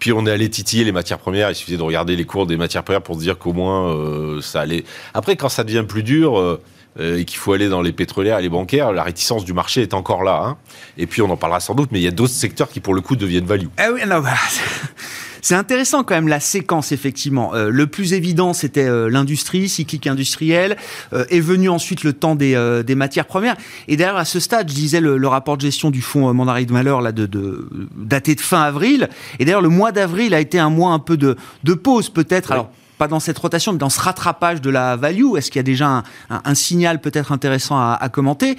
Puis 0.00 0.12
on 0.12 0.26
est 0.26 0.30
allé 0.30 0.50
titiller 0.50 0.82
les 0.82 0.92
matières 0.92 1.18
premières. 1.18 1.50
Il 1.50 1.54
suffisait 1.54 1.76
de 1.76 1.82
regarder 1.82 2.16
les 2.16 2.24
cours 2.24 2.46
des 2.46 2.56
matières 2.56 2.82
premières 2.82 3.02
pour 3.02 3.14
se 3.14 3.20
dire 3.20 3.38
qu'au 3.38 3.52
moins 3.52 3.94
euh, 3.94 4.40
ça 4.40 4.62
allait. 4.62 4.84
Après, 5.14 5.36
quand 5.36 5.48
ça 5.48 5.62
devient 5.62 5.84
plus 5.86 6.02
dur. 6.02 6.38
Euh, 6.38 6.60
euh, 6.98 7.18
et 7.18 7.24
qu'il 7.24 7.38
faut 7.38 7.52
aller 7.52 7.68
dans 7.68 7.82
les 7.82 7.92
pétrolières 7.92 8.40
et 8.40 8.42
les 8.42 8.48
bancaires, 8.48 8.90
la 8.90 9.04
réticence 9.04 9.44
du 9.44 9.52
marché 9.52 9.80
est 9.82 9.94
encore 9.94 10.24
là. 10.24 10.42
Hein. 10.44 10.56
Et 10.98 11.06
puis 11.06 11.22
on 11.22 11.30
en 11.30 11.36
parlera 11.36 11.60
sans 11.60 11.76
doute, 11.76 11.90
mais 11.92 12.00
il 12.00 12.02
y 12.02 12.08
a 12.08 12.10
d'autres 12.10 12.32
secteurs 12.32 12.68
qui 12.68 12.80
pour 12.80 12.94
le 12.94 13.00
coup 13.00 13.14
deviennent 13.14 13.44
value. 13.44 13.68
Ah 13.76 13.90
oui, 13.94 14.00
non, 14.08 14.18
bah, 14.18 14.34
c'est 15.42 15.54
intéressant 15.54 16.04
quand 16.04 16.14
même 16.14 16.28
la 16.28 16.40
séquence, 16.40 16.92
effectivement. 16.92 17.54
Euh, 17.54 17.70
le 17.70 17.86
plus 17.86 18.12
évident, 18.12 18.52
c'était 18.52 18.88
euh, 18.88 19.08
l'industrie, 19.08 19.68
cyclique 19.68 20.06
industrielle. 20.06 20.76
Euh, 21.12 21.24
est 21.30 21.40
venu 21.40 21.68
ensuite 21.68 22.04
le 22.04 22.12
temps 22.12 22.34
des, 22.34 22.82
des, 22.86 22.94
matières 22.94 23.26
premières. 23.26 23.56
Et 23.88 23.96
d'ailleurs, 23.96 24.16
à 24.16 24.24
ce 24.24 24.40
stade, 24.40 24.68
je 24.68 24.74
disais 24.74 25.00
le, 25.00 25.28
rapport 25.28 25.56
de 25.56 25.62
gestion 25.62 25.90
du 25.90 26.02
fonds 26.02 26.32
Mandarin 26.34 26.62
de 26.64 26.72
Malheur, 26.72 27.00
là, 27.00 27.12
de, 27.12 27.26
de, 27.26 27.68
daté 27.96 28.34
de 28.34 28.40
fin 28.40 28.62
avril. 28.62 29.08
Et 29.38 29.44
d'ailleurs, 29.44 29.62
le 29.62 29.68
mois 29.68 29.92
d'avril 29.92 30.34
a 30.34 30.40
été 30.40 30.58
un 30.58 30.70
mois 30.70 30.92
un 30.92 30.98
peu 30.98 31.16
de, 31.16 31.36
de 31.64 31.74
pause, 31.74 32.08
peut-être. 32.08 32.52
Alors, 32.52 32.70
pas 32.98 33.08
dans 33.08 33.20
cette 33.20 33.38
rotation, 33.38 33.72
mais 33.72 33.78
dans 33.78 33.88
ce 33.88 34.00
rattrapage 34.00 34.60
de 34.60 34.68
la 34.68 34.94
value 34.94 35.36
Est-ce 35.38 35.50
qu'il 35.50 35.58
y 35.58 35.60
a 35.60 35.64
déjà 35.64 35.88
un, 35.88 36.02
un, 36.28 36.54
signal 36.54 37.00
peut-être 37.00 37.32
intéressant 37.32 37.78
à, 37.78 37.96
à 37.98 38.08
commenter? 38.10 38.58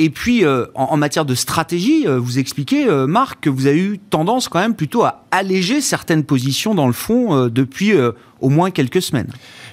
Et 0.00 0.10
puis, 0.10 0.44
euh, 0.44 0.66
en, 0.76 0.96
matière 0.96 1.24
de 1.24 1.34
stratégie, 1.34 2.06
euh, 2.06 2.20
vous 2.20 2.38
expliquez, 2.38 2.86
euh, 2.86 3.08
Marc, 3.08 3.40
que 3.40 3.50
vous 3.50 3.66
avez 3.66 3.80
eu 3.80 3.98
tendance 3.98 4.48
quand 4.48 4.60
même 4.60 4.76
plutôt 4.76 5.02
à 5.02 5.24
alléger 5.32 5.80
certaines 5.80 6.22
positions 6.22 6.76
dans 6.76 6.86
le 6.86 6.92
fond 6.92 7.48
depuis 7.48 7.92
au 8.40 8.48
moins 8.48 8.70
quelques 8.70 9.02
semaines. 9.02 9.30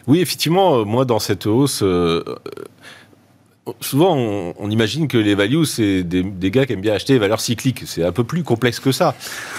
Oui, 0.08 0.20
effectivement, 0.22 0.84
moi, 0.84 1.06
dans 1.06 1.20
cette 1.20 1.46
hausse, 1.46 1.84
souvent, 3.82 4.16
on, 4.16 4.70
imagine 4.72 5.08
que 5.08 5.18
les 5.20 5.36
values, 5.36 5.66
c'est 5.66 6.02
des, 6.04 6.52
gars 6.52 6.66
qui 6.66 6.74
aiment 6.74 6.82
bien 6.82 6.94
acheter 6.94 7.14
les 7.14 7.20
valeurs 7.20 7.40
cycliques. 7.40 7.84
C'est 7.86 8.04
un 8.04 8.12
peu 8.12 8.24
plus 8.24 8.44
complexe 8.44 8.80
que 8.80 8.92
ça. 8.92 9.16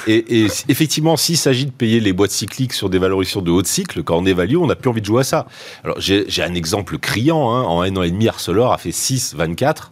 Et, 0.09 0.46
effectivement, 0.68 1.16
s'il 1.16 1.37
s'agit 1.37 1.66
de 1.66 1.70
payer 1.70 2.00
les 2.00 2.12
boîtes 2.12 2.33
cycliques 2.33 2.72
sur 2.72 2.90
des 2.90 2.98
valorisations 2.98 3.40
de 3.40 3.52
haut 3.52 3.62
cycle, 3.62 4.02
quand 4.02 4.18
on 4.18 4.26
est 4.26 4.35
value, 4.35 4.57
on 4.57 4.66
n'a 4.66 4.74
plus 4.74 4.90
envie 4.90 5.00
de 5.00 5.07
jouer 5.07 5.20
à 5.20 5.24
ça. 5.24 5.46
Alors, 5.85 6.00
j'ai 6.00 6.42
un 6.42 6.55
exemple 6.55 6.98
criant. 6.98 7.55
Hein. 7.55 7.62
En 7.62 7.83
un 7.83 7.96
an 7.96 8.02
et 8.02 8.11
demi, 8.11 8.26
Arcelor 8.26 8.72
a 8.72 8.79
fait 8.79 8.90
6,24. 8.90 9.90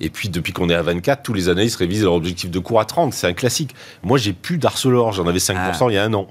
Et 0.00 0.10
puis, 0.10 0.28
depuis 0.28 0.52
qu'on 0.52 0.68
est 0.70 0.74
à 0.74 0.82
24, 0.82 1.22
tous 1.22 1.34
les 1.34 1.48
analystes 1.48 1.76
révisent 1.76 2.04
leur 2.04 2.14
objectif 2.14 2.50
de 2.50 2.58
cours 2.58 2.80
à 2.80 2.84
30. 2.84 3.12
C'est 3.12 3.26
un 3.26 3.32
classique. 3.32 3.74
Moi, 4.02 4.18
j'ai 4.18 4.32
plus 4.32 4.58
d'Arcelor. 4.58 5.12
J'en 5.12 5.26
avais 5.26 5.38
5% 5.38 5.56
ah. 5.56 5.86
il 5.88 5.94
y 5.94 5.98
a 5.98 6.04
un 6.04 6.14
an. 6.14 6.26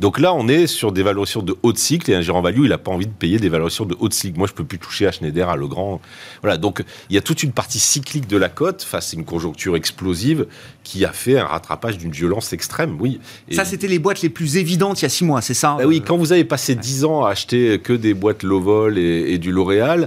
Donc 0.00 0.18
là, 0.18 0.32
on 0.34 0.48
est 0.48 0.66
sur 0.66 0.92
des 0.92 1.02
valorisations 1.02 1.42
de 1.42 1.56
haut 1.62 1.74
cycle 1.74 2.10
et 2.10 2.14
un 2.14 2.20
gérant 2.20 2.40
value, 2.40 2.62
il 2.62 2.68
n'a 2.68 2.78
pas 2.78 2.90
envie 2.90 3.06
de 3.06 3.12
payer 3.12 3.38
des 3.38 3.48
valorisations 3.48 3.86
de 3.86 3.96
haut 3.98 4.10
cycle. 4.10 4.38
Moi, 4.38 4.46
je 4.46 4.52
peux 4.52 4.64
plus 4.64 4.78
toucher 4.78 5.06
à 5.06 5.12
Schneider, 5.12 5.48
à 5.48 5.56
Legrand. 5.56 6.00
Voilà. 6.42 6.56
Donc, 6.56 6.82
il 7.10 7.14
y 7.14 7.18
a 7.18 7.22
toute 7.22 7.42
une 7.42 7.52
partie 7.52 7.80
cyclique 7.80 8.28
de 8.28 8.36
la 8.36 8.48
cote 8.48 8.82
face 8.82 9.12
à 9.12 9.16
une 9.16 9.24
conjoncture 9.24 9.76
explosive 9.76 10.46
qui 10.84 11.04
a 11.04 11.12
fait 11.12 11.38
un 11.38 11.44
rattrapage 11.44 11.98
d'une 11.98 12.12
violence 12.12 12.52
extrême. 12.52 12.96
Oui. 13.00 13.20
ça, 13.50 13.64
c'était 13.64 13.88
les 13.88 13.98
boîtes 13.98 14.22
les 14.22 14.30
plus 14.30 14.56
évidentes 14.56 15.00
il 15.00 15.04
y 15.04 15.06
a 15.06 15.10
six 15.10 15.24
mois, 15.24 15.42
c'est 15.42 15.54
ça? 15.54 15.76
Bah 15.78 15.86
oui, 15.86 16.02
quand 16.04 16.16
vous 16.16 16.32
avez 16.32 16.44
passé 16.44 16.74
10 16.74 17.04
ans 17.04 17.24
à 17.24 17.30
acheter 17.30 17.78
que 17.78 17.92
des 17.92 18.14
boîtes 18.14 18.42
low 18.42 18.60
vol 18.60 18.98
et, 18.98 19.32
et 19.32 19.38
du 19.38 19.52
L'Oréal, 19.52 20.04
euh, 20.04 20.06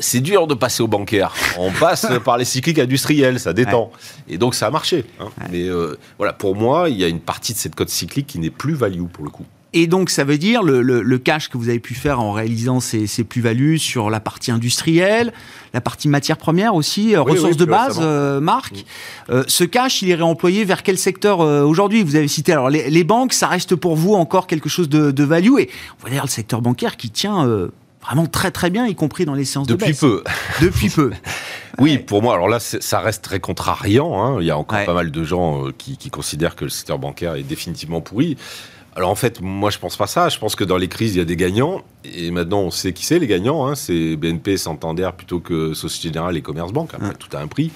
c'est 0.00 0.20
dur 0.20 0.46
de 0.46 0.54
passer 0.54 0.82
au 0.82 0.88
bancaire. 0.88 1.34
On 1.58 1.70
passe 1.80 2.06
par 2.24 2.38
les 2.38 2.44
cycliques 2.44 2.78
industriels, 2.78 3.40
ça 3.40 3.52
détend. 3.52 3.90
Et 4.28 4.38
donc 4.38 4.54
ça 4.54 4.66
a 4.66 4.70
marché. 4.70 5.04
Hein. 5.20 5.28
Mais 5.50 5.68
euh, 5.68 5.98
voilà, 6.18 6.32
pour 6.32 6.54
moi, 6.56 6.88
il 6.88 6.96
y 6.96 7.04
a 7.04 7.08
une 7.08 7.20
partie 7.20 7.52
de 7.52 7.58
cette 7.58 7.74
cote 7.74 7.88
cyclique 7.88 8.26
qui 8.26 8.38
n'est 8.38 8.50
plus 8.50 8.74
value 8.74 9.04
pour 9.12 9.24
le 9.24 9.30
coup. 9.30 9.44
Et 9.72 9.86
donc, 9.86 10.08
ça 10.08 10.24
veut 10.24 10.38
dire 10.38 10.62
le, 10.62 11.18
cash 11.18 11.50
que 11.50 11.58
vous 11.58 11.68
avez 11.68 11.80
pu 11.80 11.92
faire 11.92 12.20
en 12.20 12.32
réalisant 12.32 12.80
ces, 12.80 13.06
plus-values 13.24 13.78
sur 13.78 14.08
la 14.08 14.20
partie 14.20 14.50
industrielle, 14.50 15.34
la 15.74 15.82
partie 15.82 16.08
matière 16.08 16.38
première 16.38 16.74
aussi, 16.74 17.14
euh, 17.14 17.20
ressources 17.20 17.58
de 17.58 17.66
base, 17.66 18.00
Marc. 18.40 18.84
Mm. 19.28 19.42
ce 19.46 19.64
cash, 19.64 20.00
il 20.00 20.08
est 20.08 20.14
réemployé 20.14 20.64
vers 20.64 20.82
quel 20.82 20.96
secteur 20.96 21.40
aujourd'hui? 21.40 22.02
Vous 22.04 22.16
avez 22.16 22.28
cité 22.28 22.52
alors 22.52 22.70
les, 22.70 23.04
banques, 23.04 23.34
ça 23.34 23.48
reste 23.48 23.76
pour 23.76 23.96
vous 23.96 24.14
encore 24.14 24.46
quelque 24.46 24.70
chose 24.70 24.88
de, 24.88 25.10
de 25.10 25.24
value. 25.24 25.58
Et 25.58 25.68
on 26.00 26.04
va 26.04 26.10
dire 26.10 26.22
le 26.22 26.30
secteur 26.30 26.62
bancaire 26.62 26.96
qui 26.96 27.10
tient 27.10 27.68
vraiment 28.06 28.26
très 28.26 28.50
très 28.50 28.70
bien, 28.70 28.86
y 28.86 28.94
compris 28.94 29.24
dans 29.24 29.34
les 29.34 29.44
séances 29.44 29.66
Depuis 29.66 29.92
de 29.92 29.98
peu. 29.98 30.24
Depuis 30.62 30.88
peu. 30.88 31.12
oui, 31.78 31.98
pour 31.98 32.22
moi, 32.22 32.34
alors 32.34 32.48
là, 32.48 32.58
ça 32.60 33.00
reste 33.00 33.22
très 33.22 33.40
contrariant. 33.40 34.22
Hein. 34.22 34.38
Il 34.40 34.46
y 34.46 34.50
a 34.50 34.58
encore 34.58 34.84
pas 34.84 34.94
mal 34.94 35.10
de 35.10 35.24
gens 35.24 35.66
euh, 35.66 35.72
qui, 35.76 35.96
considèrent 36.10 36.56
que 36.56 36.64
le 36.64 36.70
secteur 36.70 36.98
bancaire 36.98 37.34
est 37.34 37.42
définitivement 37.42 38.00
pourri. 38.00 38.36
Alors 38.94 39.10
en 39.10 39.14
fait, 39.14 39.42
moi 39.42 39.68
je 39.68 39.78
pense 39.78 39.96
pas 39.96 40.06
ça. 40.06 40.30
Je 40.30 40.38
pense 40.38 40.56
que 40.56 40.64
dans 40.64 40.78
les 40.78 40.88
crises, 40.88 41.14
il 41.14 41.18
y 41.18 41.20
a 41.20 41.26
des 41.26 41.36
gagnants. 41.36 41.82
Et 42.04 42.30
maintenant, 42.30 42.60
on 42.60 42.70
sait 42.70 42.94
qui 42.94 43.04
c'est 43.04 43.18
les 43.18 43.26
gagnants. 43.26 43.66
Hein. 43.66 43.74
C'est 43.74 44.16
BNP, 44.16 44.56
Santander 44.56 45.10
plutôt 45.14 45.38
que 45.38 45.74
Société 45.74 46.08
Générale 46.08 46.36
et 46.38 46.42
Commerce 46.42 46.72
Bank. 46.72 46.92
Tout 47.18 47.36
a 47.36 47.40
un 47.40 47.46
prix. 47.46 47.70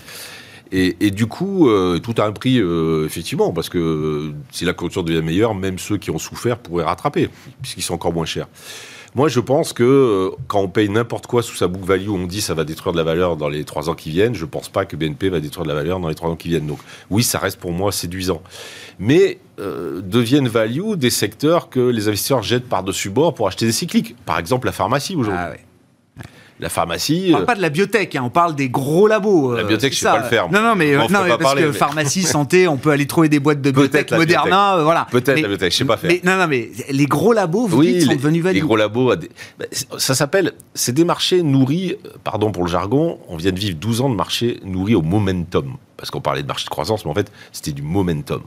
Et, 0.73 1.11
du 1.11 1.27
coup, 1.27 1.69
euh, 1.69 1.99
tout 1.99 2.14
a 2.19 2.25
un 2.25 2.33
prix, 2.33 2.59
euh, 2.61 3.05
effectivement, 3.05 3.53
parce 3.53 3.69
que 3.69 4.33
si 4.53 4.64
la 4.64 4.73
culture 4.73 5.03
devient 5.03 5.21
meilleure, 5.21 5.53
même 5.53 5.81
ceux 5.81 5.99
qui 5.99 6.12
ont 6.12 6.19
souffert 6.19 6.59
pourraient 6.59 6.85
rattraper, 6.85 7.29
puisqu'ils 7.61 7.83
sont 7.83 7.95
encore 7.95 8.12
moins 8.12 8.25
chers. 8.25 8.47
Moi, 9.14 9.29
je 9.29 9.40
pense 9.40 9.73
que 9.73 9.83
euh, 9.83 10.37
quand 10.46 10.61
on 10.61 10.68
paye 10.68 10.88
n'importe 10.88 11.27
quoi 11.27 11.42
sous 11.42 11.57
sa 11.57 11.66
book 11.66 11.85
value, 11.85 12.09
on 12.09 12.27
dit 12.27 12.40
ça 12.40 12.55
va 12.55 12.64
détruire 12.64 12.92
de 12.92 12.99
la 12.99 13.05
valeur 13.05 13.37
dans 13.37 13.49
les 13.49 13.64
trois 13.64 13.90
ans 13.90 13.94
qui 13.94 14.11
viennent. 14.11 14.35
Je 14.35 14.44
pense 14.44 14.68
pas 14.68 14.85
que 14.85 14.96
BNP 14.96 15.29
va 15.31 15.40
détruire 15.40 15.64
de 15.64 15.68
la 15.68 15.75
valeur 15.75 15.99
dans 16.01 16.09
les 16.09 16.14
trois 16.14 16.31
ans 16.31 16.37
qui 16.37 16.49
viennent. 16.49 16.66
Donc, 16.66 16.79
oui, 17.11 17.23
ça 17.23 17.38
reste 17.38 17.59
pour 17.59 17.73
moi 17.73 17.92
séduisant. 17.92 18.42
Mais 18.99 19.38
euh, 19.59 20.01
deviennent 20.01 20.49
value 20.49 20.94
des 20.94 21.11
secteurs 21.11 21.70
que 21.70 21.81
les 21.81 22.09
investisseurs 22.09 22.42
jettent 22.42 22.68
par-dessus 22.68 23.11
bord 23.11 23.35
pour 23.35 23.49
acheter 23.49 23.66
des 23.66 23.73
cycliques. 23.73 24.14
Par 24.25 24.38
exemple, 24.38 24.66
la 24.66 24.73
pharmacie 24.73 25.16
aujourd'hui. 25.16 25.42
Ah 25.44 25.69
la 26.61 26.68
pharmacie. 26.68 27.27
On 27.29 27.33
parle 27.33 27.42
euh, 27.42 27.46
pas 27.46 27.55
de 27.55 27.62
la 27.62 27.70
biotech, 27.70 28.14
hein, 28.14 28.23
on 28.25 28.31
parle 28.31 28.55
des 28.55 28.68
gros 28.68 29.07
labos. 29.07 29.57
La 29.57 29.64
biotech, 29.64 29.92
je 29.92 29.99
sais 29.99 30.07
pas 30.07 30.18
le 30.18 30.25
faire. 30.25 30.51
Non, 30.51 30.62
non, 30.62 30.75
mais, 30.77 30.94
non, 30.96 31.07
parce 31.09 31.55
que 31.55 31.73
pharmacie, 31.73 32.23
santé, 32.23 32.68
on 32.68 32.77
peut 32.77 32.90
aller 32.90 33.07
trouver 33.07 33.29
des 33.29 33.40
boîtes 33.40 33.61
de 33.61 33.70
biotech, 33.70 34.12
Moderna, 34.12 34.77
euh, 34.77 34.85
voilà. 34.85 35.07
Peut-être 35.11 35.40
la 35.40 35.49
biotech, 35.49 35.73
je 35.73 35.79
sais 35.79 35.85
pas 35.85 35.96
faire. 35.96 36.11
Mais, 36.11 36.20
non, 36.25 36.37
non, 36.37 36.46
mais 36.46 36.70
les 36.90 37.07
gros 37.07 37.33
labos, 37.33 37.66
vous 37.66 37.83
dites, 37.83 38.03
sont 38.03 38.14
devenus 38.14 38.42
valides. 38.42 38.62
Les 38.62 38.66
gros 38.66 38.77
labos, 38.77 39.14
bah, 39.59 39.66
ça 39.99 40.14
s'appelle, 40.14 40.53
c'est 40.75 40.92
des 40.92 41.05
marchés 41.05 41.42
nourris, 41.42 41.96
pardon 42.25 42.53
pour 42.53 42.64
le 42.64 42.70
jargon, 42.70 43.18
on 43.29 43.37
vient 43.37 43.53
de 43.53 43.59
vivre 43.59 43.77
12 43.79 44.03
ans 44.03 44.11
de 44.11 44.14
marchés 44.14 44.61
nourris 44.64 44.94
au 44.94 45.03
momentum. 45.03 45.77
Parce 45.96 46.11
qu'on 46.11 46.23
parlait 46.23 46.42
de 46.42 46.46
marché 46.46 46.64
de 46.64 46.70
croissance, 46.70 47.05
mais 47.05 47.11
en 47.11 47.14
fait, 47.14 47.31
c'était 47.53 47.73
du 47.73 47.83
momentum. 47.83 48.40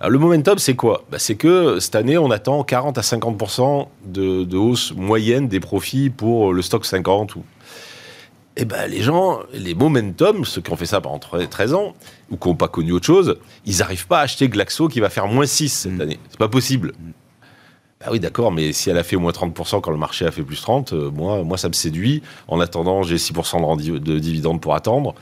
Alors, 0.00 0.10
le 0.10 0.18
momentum, 0.18 0.58
c'est 0.58 0.74
quoi? 0.74 1.04
Bah, 1.10 1.18
C'est 1.18 1.36
que 1.36 1.80
cette 1.80 1.94
année, 1.94 2.18
on 2.18 2.30
attend 2.30 2.62
40 2.62 2.98
à 2.98 3.02
50 3.02 3.88
de, 4.04 4.44
de 4.44 4.56
hausse 4.56 4.92
moyenne 4.94 5.48
des 5.48 5.60
profits 5.60 6.10
pour 6.10 6.52
le 6.52 6.62
stock 6.62 6.84
50 6.84 7.36
ou 7.36 7.44
eh 8.58 8.64
ben, 8.64 8.86
les 8.90 9.02
gens, 9.02 9.40
les 9.52 9.74
momentum, 9.74 10.46
ceux 10.46 10.62
qui 10.62 10.72
ont 10.72 10.76
fait 10.76 10.86
ça 10.86 11.02
pendant 11.02 11.18
13 11.18 11.74
ans, 11.74 11.94
ou 12.30 12.38
qui 12.38 12.48
n'ont 12.48 12.54
pas 12.54 12.68
connu 12.68 12.92
autre 12.92 13.04
chose, 13.04 13.36
ils 13.66 13.78
n'arrivent 13.78 14.06
pas 14.06 14.20
à 14.20 14.22
acheter 14.22 14.48
Glaxo 14.48 14.88
qui 14.88 15.00
va 15.00 15.10
faire 15.10 15.26
moins 15.26 15.44
6 15.44 15.68
cette 15.68 15.92
mm. 15.92 16.00
année. 16.00 16.18
C'est 16.30 16.38
pas 16.38 16.48
possible. 16.48 16.94
Ah 18.08 18.12
oui, 18.12 18.20
d'accord, 18.20 18.52
mais 18.52 18.72
si 18.72 18.88
elle 18.88 18.98
a 18.98 19.02
fait 19.02 19.16
moins 19.16 19.32
30% 19.32 19.80
quand 19.80 19.90
le 19.90 19.96
marché 19.96 20.24
a 20.26 20.30
fait 20.30 20.44
plus 20.44 20.60
30, 20.60 20.92
euh, 20.92 21.10
moi, 21.10 21.42
moi, 21.42 21.58
ça 21.58 21.66
me 21.66 21.72
séduit. 21.72 22.22
En 22.46 22.60
attendant, 22.60 23.02
j'ai 23.02 23.16
6% 23.16 23.84
de, 23.84 23.98
de 23.98 24.18
dividendes 24.20 24.60
pour 24.60 24.76
attendre. 24.76 25.16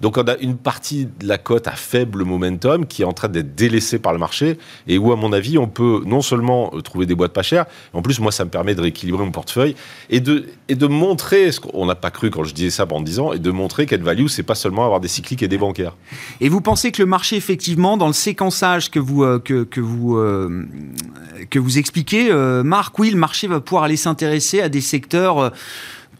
Donc, 0.00 0.18
on 0.18 0.22
a 0.22 0.36
une 0.38 0.56
partie 0.56 1.06
de 1.06 1.28
la 1.28 1.38
cote 1.38 1.68
à 1.68 1.76
faible 1.76 2.24
momentum 2.24 2.86
qui 2.86 3.02
est 3.02 3.04
en 3.04 3.12
train 3.12 3.28
d'être 3.28 3.54
délaissée 3.54 4.00
par 4.00 4.12
le 4.12 4.18
marché 4.18 4.58
et 4.88 4.98
où, 4.98 5.12
à 5.12 5.16
mon 5.16 5.32
avis, 5.32 5.58
on 5.58 5.68
peut 5.68 6.02
non 6.06 6.22
seulement 6.22 6.72
euh, 6.74 6.80
trouver 6.80 7.06
des 7.06 7.14
boîtes 7.14 7.32
pas 7.32 7.44
chères, 7.44 7.66
en 7.92 8.02
plus, 8.02 8.18
moi, 8.18 8.32
ça 8.32 8.44
me 8.44 8.50
permet 8.50 8.74
de 8.74 8.80
rééquilibrer 8.80 9.24
mon 9.24 9.30
portefeuille 9.30 9.76
et 10.10 10.18
de, 10.18 10.46
et 10.68 10.74
de 10.74 10.86
montrer, 10.88 11.52
ce 11.52 11.60
qu'on 11.60 11.86
n'a 11.86 11.94
pas 11.94 12.10
cru 12.10 12.30
quand 12.30 12.42
je 12.42 12.52
disais 12.52 12.70
ça 12.70 12.84
pendant 12.84 13.02
10 13.02 13.20
ans, 13.20 13.32
et 13.32 13.38
de 13.38 13.50
montrer 13.52 13.86
qu'être 13.86 14.02
value, 14.02 14.26
c'est 14.26 14.42
pas 14.42 14.56
seulement 14.56 14.84
avoir 14.84 14.98
des 14.98 15.06
cycliques 15.06 15.44
et 15.44 15.48
des 15.48 15.58
bancaires. 15.58 15.94
Et 16.40 16.48
vous 16.48 16.60
pensez 16.60 16.90
que 16.90 17.00
le 17.00 17.06
marché, 17.06 17.36
effectivement, 17.36 17.96
dans 17.96 18.08
le 18.08 18.12
séquençage 18.12 18.90
que 18.90 18.98
vous, 18.98 19.22
euh, 19.22 19.38
que, 19.38 19.62
que, 19.62 19.80
vous, 19.80 20.20
que 21.50 21.60
vous 21.60 21.78
expliquez, 21.78 22.23
euh, 22.30 22.62
Marc, 22.62 22.98
oui, 22.98 23.10
le 23.10 23.16
marché 23.16 23.46
va 23.46 23.60
pouvoir 23.60 23.84
aller 23.84 23.96
s'intéresser 23.96 24.60
à 24.60 24.68
des 24.68 24.80
secteurs 24.80 25.38
euh, 25.38 25.50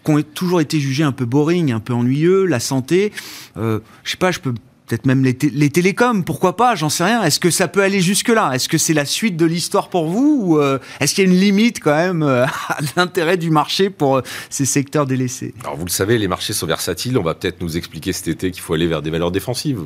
qui 0.05 0.11
ont 0.11 0.23
toujours 0.23 0.61
été 0.61 0.81
jugés 0.81 1.05
un 1.05 1.13
peu 1.13 1.25
boring, 1.25 1.73
un 1.73 1.81
peu 1.81 1.93
ennuyeux, 1.93 2.45
la 2.47 2.61
santé. 2.61 3.13
Euh, 3.57 3.81
je 4.03 4.13
sais 4.13 4.17
pas, 4.17 4.31
je 4.31 4.41
peux 4.41 4.55
peut-être 4.87 5.07
même 5.07 5.25
les, 5.25 5.35
télécoms, 5.35 6.25
pourquoi 6.25 6.57
pas, 6.57 6.75
j'en 6.75 6.91
sais 6.91 7.05
rien. 7.05 7.23
Est-ce 7.23 7.41
que 7.41 7.49
ça 7.49 7.69
peut 7.69 7.83
aller 7.83 8.03
jusque-là? 8.03 8.53
Est-ce 8.53 8.69
que 8.69 8.77
c'est 8.77 8.93
la 8.93 9.07
suite 9.07 9.35
de 9.37 9.47
l'histoire 9.47 9.89
pour 9.89 10.07
vous 10.09 10.43
Ou 10.45 10.63
est-ce 11.01 11.15
qu'il 11.15 11.25
y 11.25 11.27
a 11.27 11.31
une 11.31 11.41
limite 11.41 11.81
quand 11.81 11.97
même 11.97 12.23
à 12.69 12.79
l'intérêt 12.95 13.39
du 13.39 13.51
marché 13.51 13.89
pour 13.89 14.21
ces 14.51 14.67
secteurs 14.67 15.07
délaissés? 15.07 15.55
Alors 15.63 15.79
vous 15.79 15.87
le 15.87 15.91
savez, 15.91 16.19
les 16.19 16.29
marchés 16.29 16.53
sont 16.53 16.67
versatiles. 16.67 17.17
On 17.17 17.23
va 17.23 17.35
peut-être 17.35 17.63
nous 17.63 17.79
expliquer 17.79 18.13
cet 18.13 18.29
été 18.29 18.51
qu'il 18.51 18.61
faut 18.61 18.75
aller 18.75 18.87
vers 18.87 19.01
des 19.01 19.09
valeurs 19.09 19.33
défensives 19.33 19.81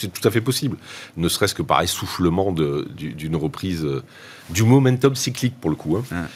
c'est 0.00 0.12
tout 0.12 0.26
à 0.26 0.30
fait 0.30 0.40
possible. 0.40 0.76
Ne 1.16 1.28
serait-ce 1.28 1.54
que 1.54 1.62
par 1.62 1.82
essoufflement 1.82 2.52
d'une 2.52 3.36
reprise, 3.36 3.84
euh, 3.84 4.02
du 4.48 4.62
momentum 4.62 5.14
cyclique 5.14 5.54
pour 5.60 5.70
le 5.70 5.76
coup. 5.76 5.96
Hein. 5.96 6.26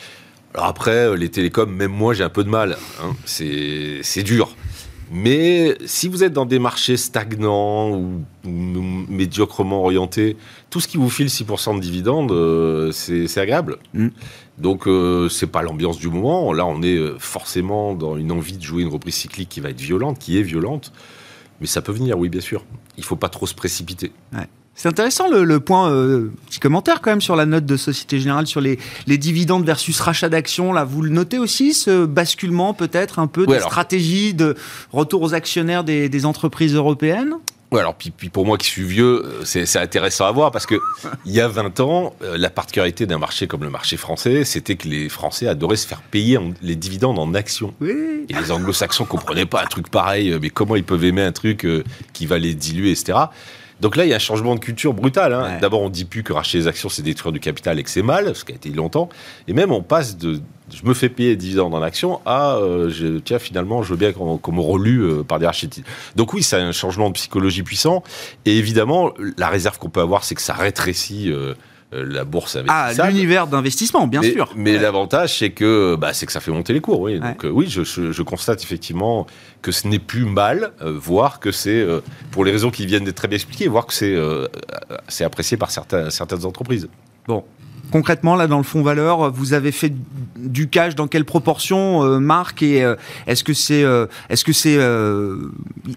Alors 0.55 0.67
après, 0.67 1.09
euh, 1.09 1.17
les 1.17 1.31
télécoms, 1.31 1.71
même 1.71 1.91
moi, 1.91 2.15
j'ai 2.15 2.23
un 2.23 2.29
peu 2.29 2.45
de 2.45 2.49
mal. 2.49 2.77
Hein. 3.03 3.15
C'est 3.25 4.23
dur. 4.23 4.55
Mais 5.11 5.77
si 5.85 6.09
vous 6.09 6.25
êtes 6.25 6.33
dans 6.33 6.47
des 6.47 6.59
marchés 6.59 6.97
stagnants 6.97 7.91
ou, 7.91 8.25
médiocrement 8.45 9.83
orientés, 9.83 10.37
tout 10.71 10.81
ce 10.81 10.89
qui 10.89 10.97
vous 10.97 11.11
file 11.11 11.27
6% 11.27 11.77
de 11.77 11.81
dividendes, 11.81 12.33
euh, 12.33 12.91
c'est 12.93 13.39
agréable. 13.39 13.79
Mm. 13.93 14.09
Donc 14.59 14.87
euh, 14.87 15.29
c'est 15.29 15.47
pas 15.47 15.63
l'ambiance 15.63 15.99
du 15.99 16.09
moment. 16.09 16.53
Là, 16.53 16.67
on 16.67 16.83
est 16.83 17.01
forcément 17.19 17.95
dans 17.95 18.17
une 18.17 18.33
envie 18.33 18.57
de 18.57 18.63
jouer 18.63 18.83
une 18.83 18.89
reprise 18.89 19.15
cyclique 19.15 19.49
qui 19.49 19.61
va 19.61 19.71
être 19.71 19.81
violente, 19.81 20.19
qui 20.19 20.39
est 20.39 20.43
violente. 20.43 20.93
Mais 21.61 21.67
ça 21.67 21.83
peut 21.83 21.93
venir, 21.93 22.19
oui, 22.19 22.29
bien 22.29 22.41
sûr. 22.41 22.65
Il 22.97 23.01
ne 23.01 23.05
faut 23.05 23.17
pas 23.17 23.29
trop 23.29 23.47
se 23.47 23.55
précipiter. 23.55 24.13
C'est 24.75 24.89
intéressant 24.89 25.29
le, 25.29 25.61
point, 25.61 25.91
euh, 25.91 26.33
petit 26.47 26.59
commentaire 26.59 27.01
quand 27.01 27.11
même 27.11 27.21
sur 27.21 27.37
la 27.37 27.47
note 27.47 27.65
de 27.65 27.77
Société 27.77 28.19
Générale 28.19 28.47
sur 28.47 28.61
les, 28.61 28.79
dividendes 29.07 29.65
versus 29.65 30.01
rachat 30.01 30.29
d'actions. 30.29 30.73
Là, 30.73 30.85
vous 30.85 31.01
le 31.01 31.11
notez 31.11 31.39
aussi, 31.39 31.75
ce 31.75 32.07
basculement 32.07 32.75
peut-être 32.75 33.21
un 33.21 33.29
peu 33.29 33.47
de 33.47 33.59
stratégie 33.59 34.35
de 34.35 34.57
retour 34.93 35.23
aux 35.23 35.35
actionnaires 35.35 35.85
des 35.85 36.27
entreprises 36.27 36.75
européennes? 36.75 37.35
Alors 37.79 37.95
puis, 37.95 38.11
pour 38.29 38.47
moi 38.47 38.59
qui 38.59 38.67
suis 38.67 38.83
vieux, 38.83 39.25
euh, 39.25 39.45
c'est 39.45 39.79
intéressant 39.79 40.27
à 40.27 40.33
voir 40.33 40.51
parce 40.51 40.67
que 40.67 40.77
il 41.25 41.33
y 41.33 41.41
a 41.41 41.49
20 41.49 41.81
ans, 41.81 42.15
euh, 42.23 42.37
la 42.37 42.51
particularité 42.51 43.07
d'un 43.07 43.19
marché 43.19 43.47
comme 43.47 43.63
le 43.63 43.71
marché 43.71 43.97
français, 43.97 44.45
c'était 44.45 44.77
que 44.77 44.89
les 44.89 45.09
Français 45.09 45.47
adoraient 45.49 45.77
se 45.77 45.87
faire 45.87 46.03
payer 46.03 46.39
les 46.63 46.77
dividendes 46.77 47.19
en 47.19 47.35
actions. 47.35 47.75
Et 47.83 48.33
les 48.33 48.51
Anglo-Saxons 48.51 49.05
comprenaient 49.05 49.47
pas 49.47 49.63
un 49.63 49.67
truc 49.67 49.91
pareil, 49.91 50.31
euh, 50.31 50.39
mais 50.41 50.51
comment 50.51 50.77
ils 50.77 50.85
peuvent 50.85 51.05
aimer 51.05 51.23
un 51.23 51.33
truc 51.33 51.67
qui 52.13 52.27
va 52.27 52.39
les 52.39 52.55
diluer, 52.55 52.91
etc. 52.91 53.19
Donc 53.81 53.97
là, 53.97 54.05
il 54.05 54.09
y 54.09 54.13
a 54.13 54.17
un 54.17 54.21
changement 54.21 54.55
de 54.55 54.61
culture 54.61 54.95
brutal. 54.95 55.33
Hein. 55.33 55.59
D'abord, 55.61 55.83
on 55.83 55.91
dit 55.91 56.05
plus 56.05 56.23
que 56.23 56.33
racheter 56.33 56.59
les 56.59 56.67
actions, 56.69 56.89
c'est 56.89 57.03
détruire 57.03 57.33
du 57.33 57.41
capital 57.41 57.79
et 57.79 57.83
que 57.83 57.91
c'est 57.91 58.03
mal, 58.03 58.35
ce 58.35 58.45
qui 58.45 58.53
a 58.53 58.55
été 58.55 58.71
longtemps. 58.71 59.09
Et 59.49 59.53
même, 59.53 59.73
on 59.73 59.83
passe 59.83 60.17
de 60.17 60.41
je 60.73 60.87
me 60.87 60.95
fais 60.95 61.09
payer 61.09 61.31
des 61.31 61.37
dividendes 61.37 61.75
en 61.75 61.83
actions 61.83 62.21
à 62.25 62.57
euh, 62.57 62.89
je, 62.89 63.19
tiens, 63.19 63.39
finalement, 63.39 63.83
je 63.83 63.91
veux 63.91 63.99
bien 63.99 64.13
qu'on 64.13 64.53
me 64.53 64.61
relue 64.61 65.03
euh, 65.03 65.23
par 65.23 65.39
des 65.39 65.47
rachetites. 65.47 65.85
Donc 66.17 66.33
oui, 66.33 66.43
c'est 66.43 66.57
un 66.57 66.73
changement 66.73 67.09
de 67.09 67.15
psychologie 67.15 67.63
puissant. 67.63 68.03
Et 68.45 68.57
évidemment, 68.57 69.13
la 69.37 69.49
réserve 69.49 69.79
qu'on 69.79 69.91
peut 69.91 70.01
avoir, 70.01 70.25
c'est 70.25 70.35
que 70.35 70.43
ça 70.43 70.55
rétrécit. 70.55 71.31
Euh, 71.31 71.55
euh, 71.93 72.05
la 72.09 72.25
bourse 72.25 72.57
Ah, 72.67 72.91
l'univers 73.07 73.47
d'investissement, 73.47 74.07
bien 74.07 74.23
sûr. 74.23 74.51
Mais 74.57 74.79
l'avantage, 74.79 75.39
c'est 75.39 75.51
que, 75.51 75.97
bah, 75.97 76.13
c'est 76.13 76.25
que 76.27 76.33
ça 76.33 76.41
fait 76.41 76.51
monter 76.51 76.73
les 76.73 76.81
cours. 76.81 76.99
Oui. 76.99 77.21
Donc, 77.21 77.45
oui, 77.49 77.69
je, 77.69 78.23
constate 78.23 78.63
effectivement 78.63 79.27
que 79.63 79.71
ce 79.71 79.87
n'est 79.87 79.99
plus 79.99 80.25
mal, 80.25 80.73
voire 80.81 81.39
que 81.41 81.53
c'est, 81.53 81.87
pour 82.33 82.45
les 82.45 82.51
raisons 82.51 82.71
qui 82.71 82.87
viennent 82.87 83.05
d'être 83.05 83.17
très 83.17 83.29
bien 83.29 83.37
expliquées, 83.37 83.69
voire 83.69 83.87
que 83.87 83.95
c'est 83.95 84.17
c'est 85.09 85.25
apprécié 85.25 85.57
par 85.57 85.71
certains, 85.71 86.11
certaines 86.11 86.47
entreprises. 86.47 86.89
Bon, 87.29 87.45
concrètement, 87.91 88.37
là, 88.37 88.47
dans 88.47 88.59
le 88.59 88.65
fonds 88.65 88.83
valeur, 88.83 89.33
vous 89.33 89.53
avez 89.53 89.73
fait 89.73 89.93
du 90.37 90.69
cash 90.69 90.95
dans 90.95 91.07
quelle 91.07 91.25
proportion, 91.25 92.05
euh, 92.05 92.19
Marc 92.19 92.63
Et 92.63 92.83
euh, 92.83 92.97
est-ce 93.27 93.45
que 93.45 93.55
c'est, 93.55 93.83
euh, 93.83 94.07
est-ce 94.29 94.45
que 94.45 94.53
c'est, 94.53 94.75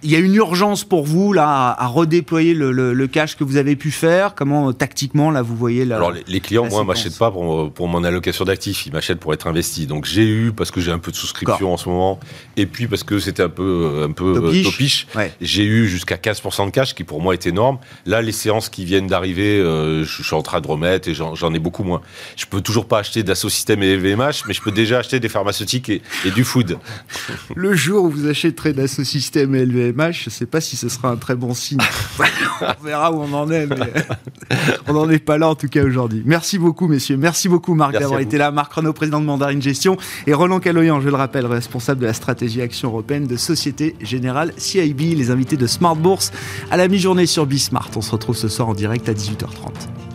il 0.04 0.12
y 0.12 0.15
a 0.15 0.19
une 0.19 0.36
urgence 0.36 0.84
pour 0.84 1.06
vous 1.06 1.34
là 1.34 1.76
à, 1.78 1.88
redéployer 1.88 2.54
le, 2.54 3.08
cash 3.08 3.36
que 3.36 3.43
vous 3.43 3.58
avez 3.58 3.76
pu 3.76 3.91
faire? 3.91 4.36
Comment 4.36 4.73
tactiquement 4.73 5.32
là 5.32 5.41
vous 5.41 5.56
voyez 5.56 5.86
là 5.86 5.97
Alors 5.97 6.12
les, 6.12 6.39
clients, 6.39 6.67
moi, 6.69 6.84
m'achètent 6.84 7.17
pas 7.17 7.32
pour, 7.32 7.71
pour 7.71 7.88
mon 7.88 8.04
allocation 8.04 8.45
d'actifs, 8.45 8.86
ils 8.86 8.93
m'achètent 8.93 9.19
pour 9.19 9.34
être 9.34 9.47
investis. 9.47 9.88
Donc 9.88 10.06
j'ai 10.06 10.28
eu 10.28 10.52
parce 10.52 10.71
que 10.71 10.82
j'ai 10.82 10.91
un 10.91 11.00
peu 11.00 11.12
de 11.12 11.15
souscription 11.15 11.73
en 11.73 11.78
ce 11.78 11.89
moment, 11.89 12.19
et 12.56 12.65
puis 12.65 12.88
parce 12.88 13.04
que 13.04 13.19
c'était 13.19 13.43
un 13.43 13.50
peu 13.50 14.04
un 14.08 14.12
peu 14.12 14.34
topiche. 14.63 15.08
J'ai 15.41 15.65
eu 15.65 15.88
jusqu'à 15.88 16.15
15% 16.15 16.65
de 16.65 16.71
cash, 16.71 16.95
qui 16.95 17.04
pour 17.04 17.21
moi 17.21 17.34
est 17.34 17.47
énorme. 17.47 17.80
Là, 18.06 18.21
les 18.21 18.32
séances 18.32 18.69
qui 18.69 18.86
viennent 18.86 19.08
d'arriver, 19.08 19.60
je 19.60 20.23
suis 20.23 20.36
en 20.36 20.41
train 20.41 20.62
de 20.62 20.67
remettre 20.67 21.10
et 21.10 21.13
j'en 21.13 21.54
ai 21.54 21.60
beaucoup 21.60 21.76
moins. 21.83 22.01
Je 22.35 22.45
peux 22.45 22.61
toujours 22.61 22.87
pas 22.87 22.99
acheter 22.99 23.23
d'assaut 23.23 23.49
système 23.49 23.83
et 23.83 23.95
LVMH, 23.95 24.43
mais 24.47 24.53
je 24.53 24.61
peux 24.61 24.71
déjà 24.71 24.99
acheter 24.99 25.19
des 25.19 25.29
pharmaceutiques 25.29 25.89
et, 25.89 26.01
du 26.35 26.43
food. 26.43 26.77
Le 27.55 27.75
jour 27.75 28.05
où 28.05 28.09
vous 28.09 28.27
achèterez 28.27 28.73
d'assaut 28.73 29.03
système 29.03 29.55
et 29.55 29.65
LVMH, 29.65 30.23
je 30.25 30.29
sais 30.29 30.45
pas 30.45 30.61
si 30.61 30.75
ce 30.75 30.89
sera 30.89 31.09
un 31.09 31.15
très 31.15 31.35
bon 31.35 31.53
signe. 31.53 31.79
on 32.79 32.83
verra 32.83 33.11
où 33.11 33.21
on 33.21 33.33
en 33.33 33.49
est, 33.51 33.67
mais 33.67 33.93
on 34.87 34.93
n'en 34.93 35.09
est 35.09 35.19
pas 35.19 35.37
là 35.37 35.49
en 35.49 35.55
tout 35.55 35.67
cas 35.67 35.83
aujourd'hui. 35.83 36.23
Merci 36.25 36.57
beaucoup, 36.57 36.87
messieurs. 36.87 37.17
Merci 37.17 37.49
beaucoup, 37.49 37.75
Marc, 37.75 37.93
d'avoir 37.93 38.19
été 38.19 38.37
là. 38.37 38.51
Marc 38.51 38.73
Renaud, 38.73 38.93
président 38.93 39.19
de 39.19 39.25
Mandarine 39.25 39.61
Gestion, 39.61 39.97
et 40.25 40.33
Roland 40.33 40.59
Caloyan, 40.59 41.01
je 41.01 41.09
le 41.09 41.15
rappelle, 41.15 41.45
responsable 41.45 42.01
de 42.01 42.05
la 42.05 42.13
stratégie 42.13 42.61
action 42.61 42.89
européenne 42.89 43.27
de 43.27 43.35
Société 43.35 43.95
Générale 44.01 44.53
CIB, 44.57 45.15
les 45.15 45.31
invités 45.31 45.57
de 45.57 45.67
Smart 45.67 45.95
Bourse 45.95 46.31
à 46.71 46.77
la 46.77 46.87
mi-journée 46.87 47.25
sur 47.25 47.45
Bismart. 47.45 47.89
On 47.95 48.01
se 48.01 48.11
retrouve 48.11 48.35
ce 48.35 48.47
soir 48.47 48.69
en 48.69 48.73
direct 48.73 49.07
à 49.09 49.13
18h30. 49.13 50.06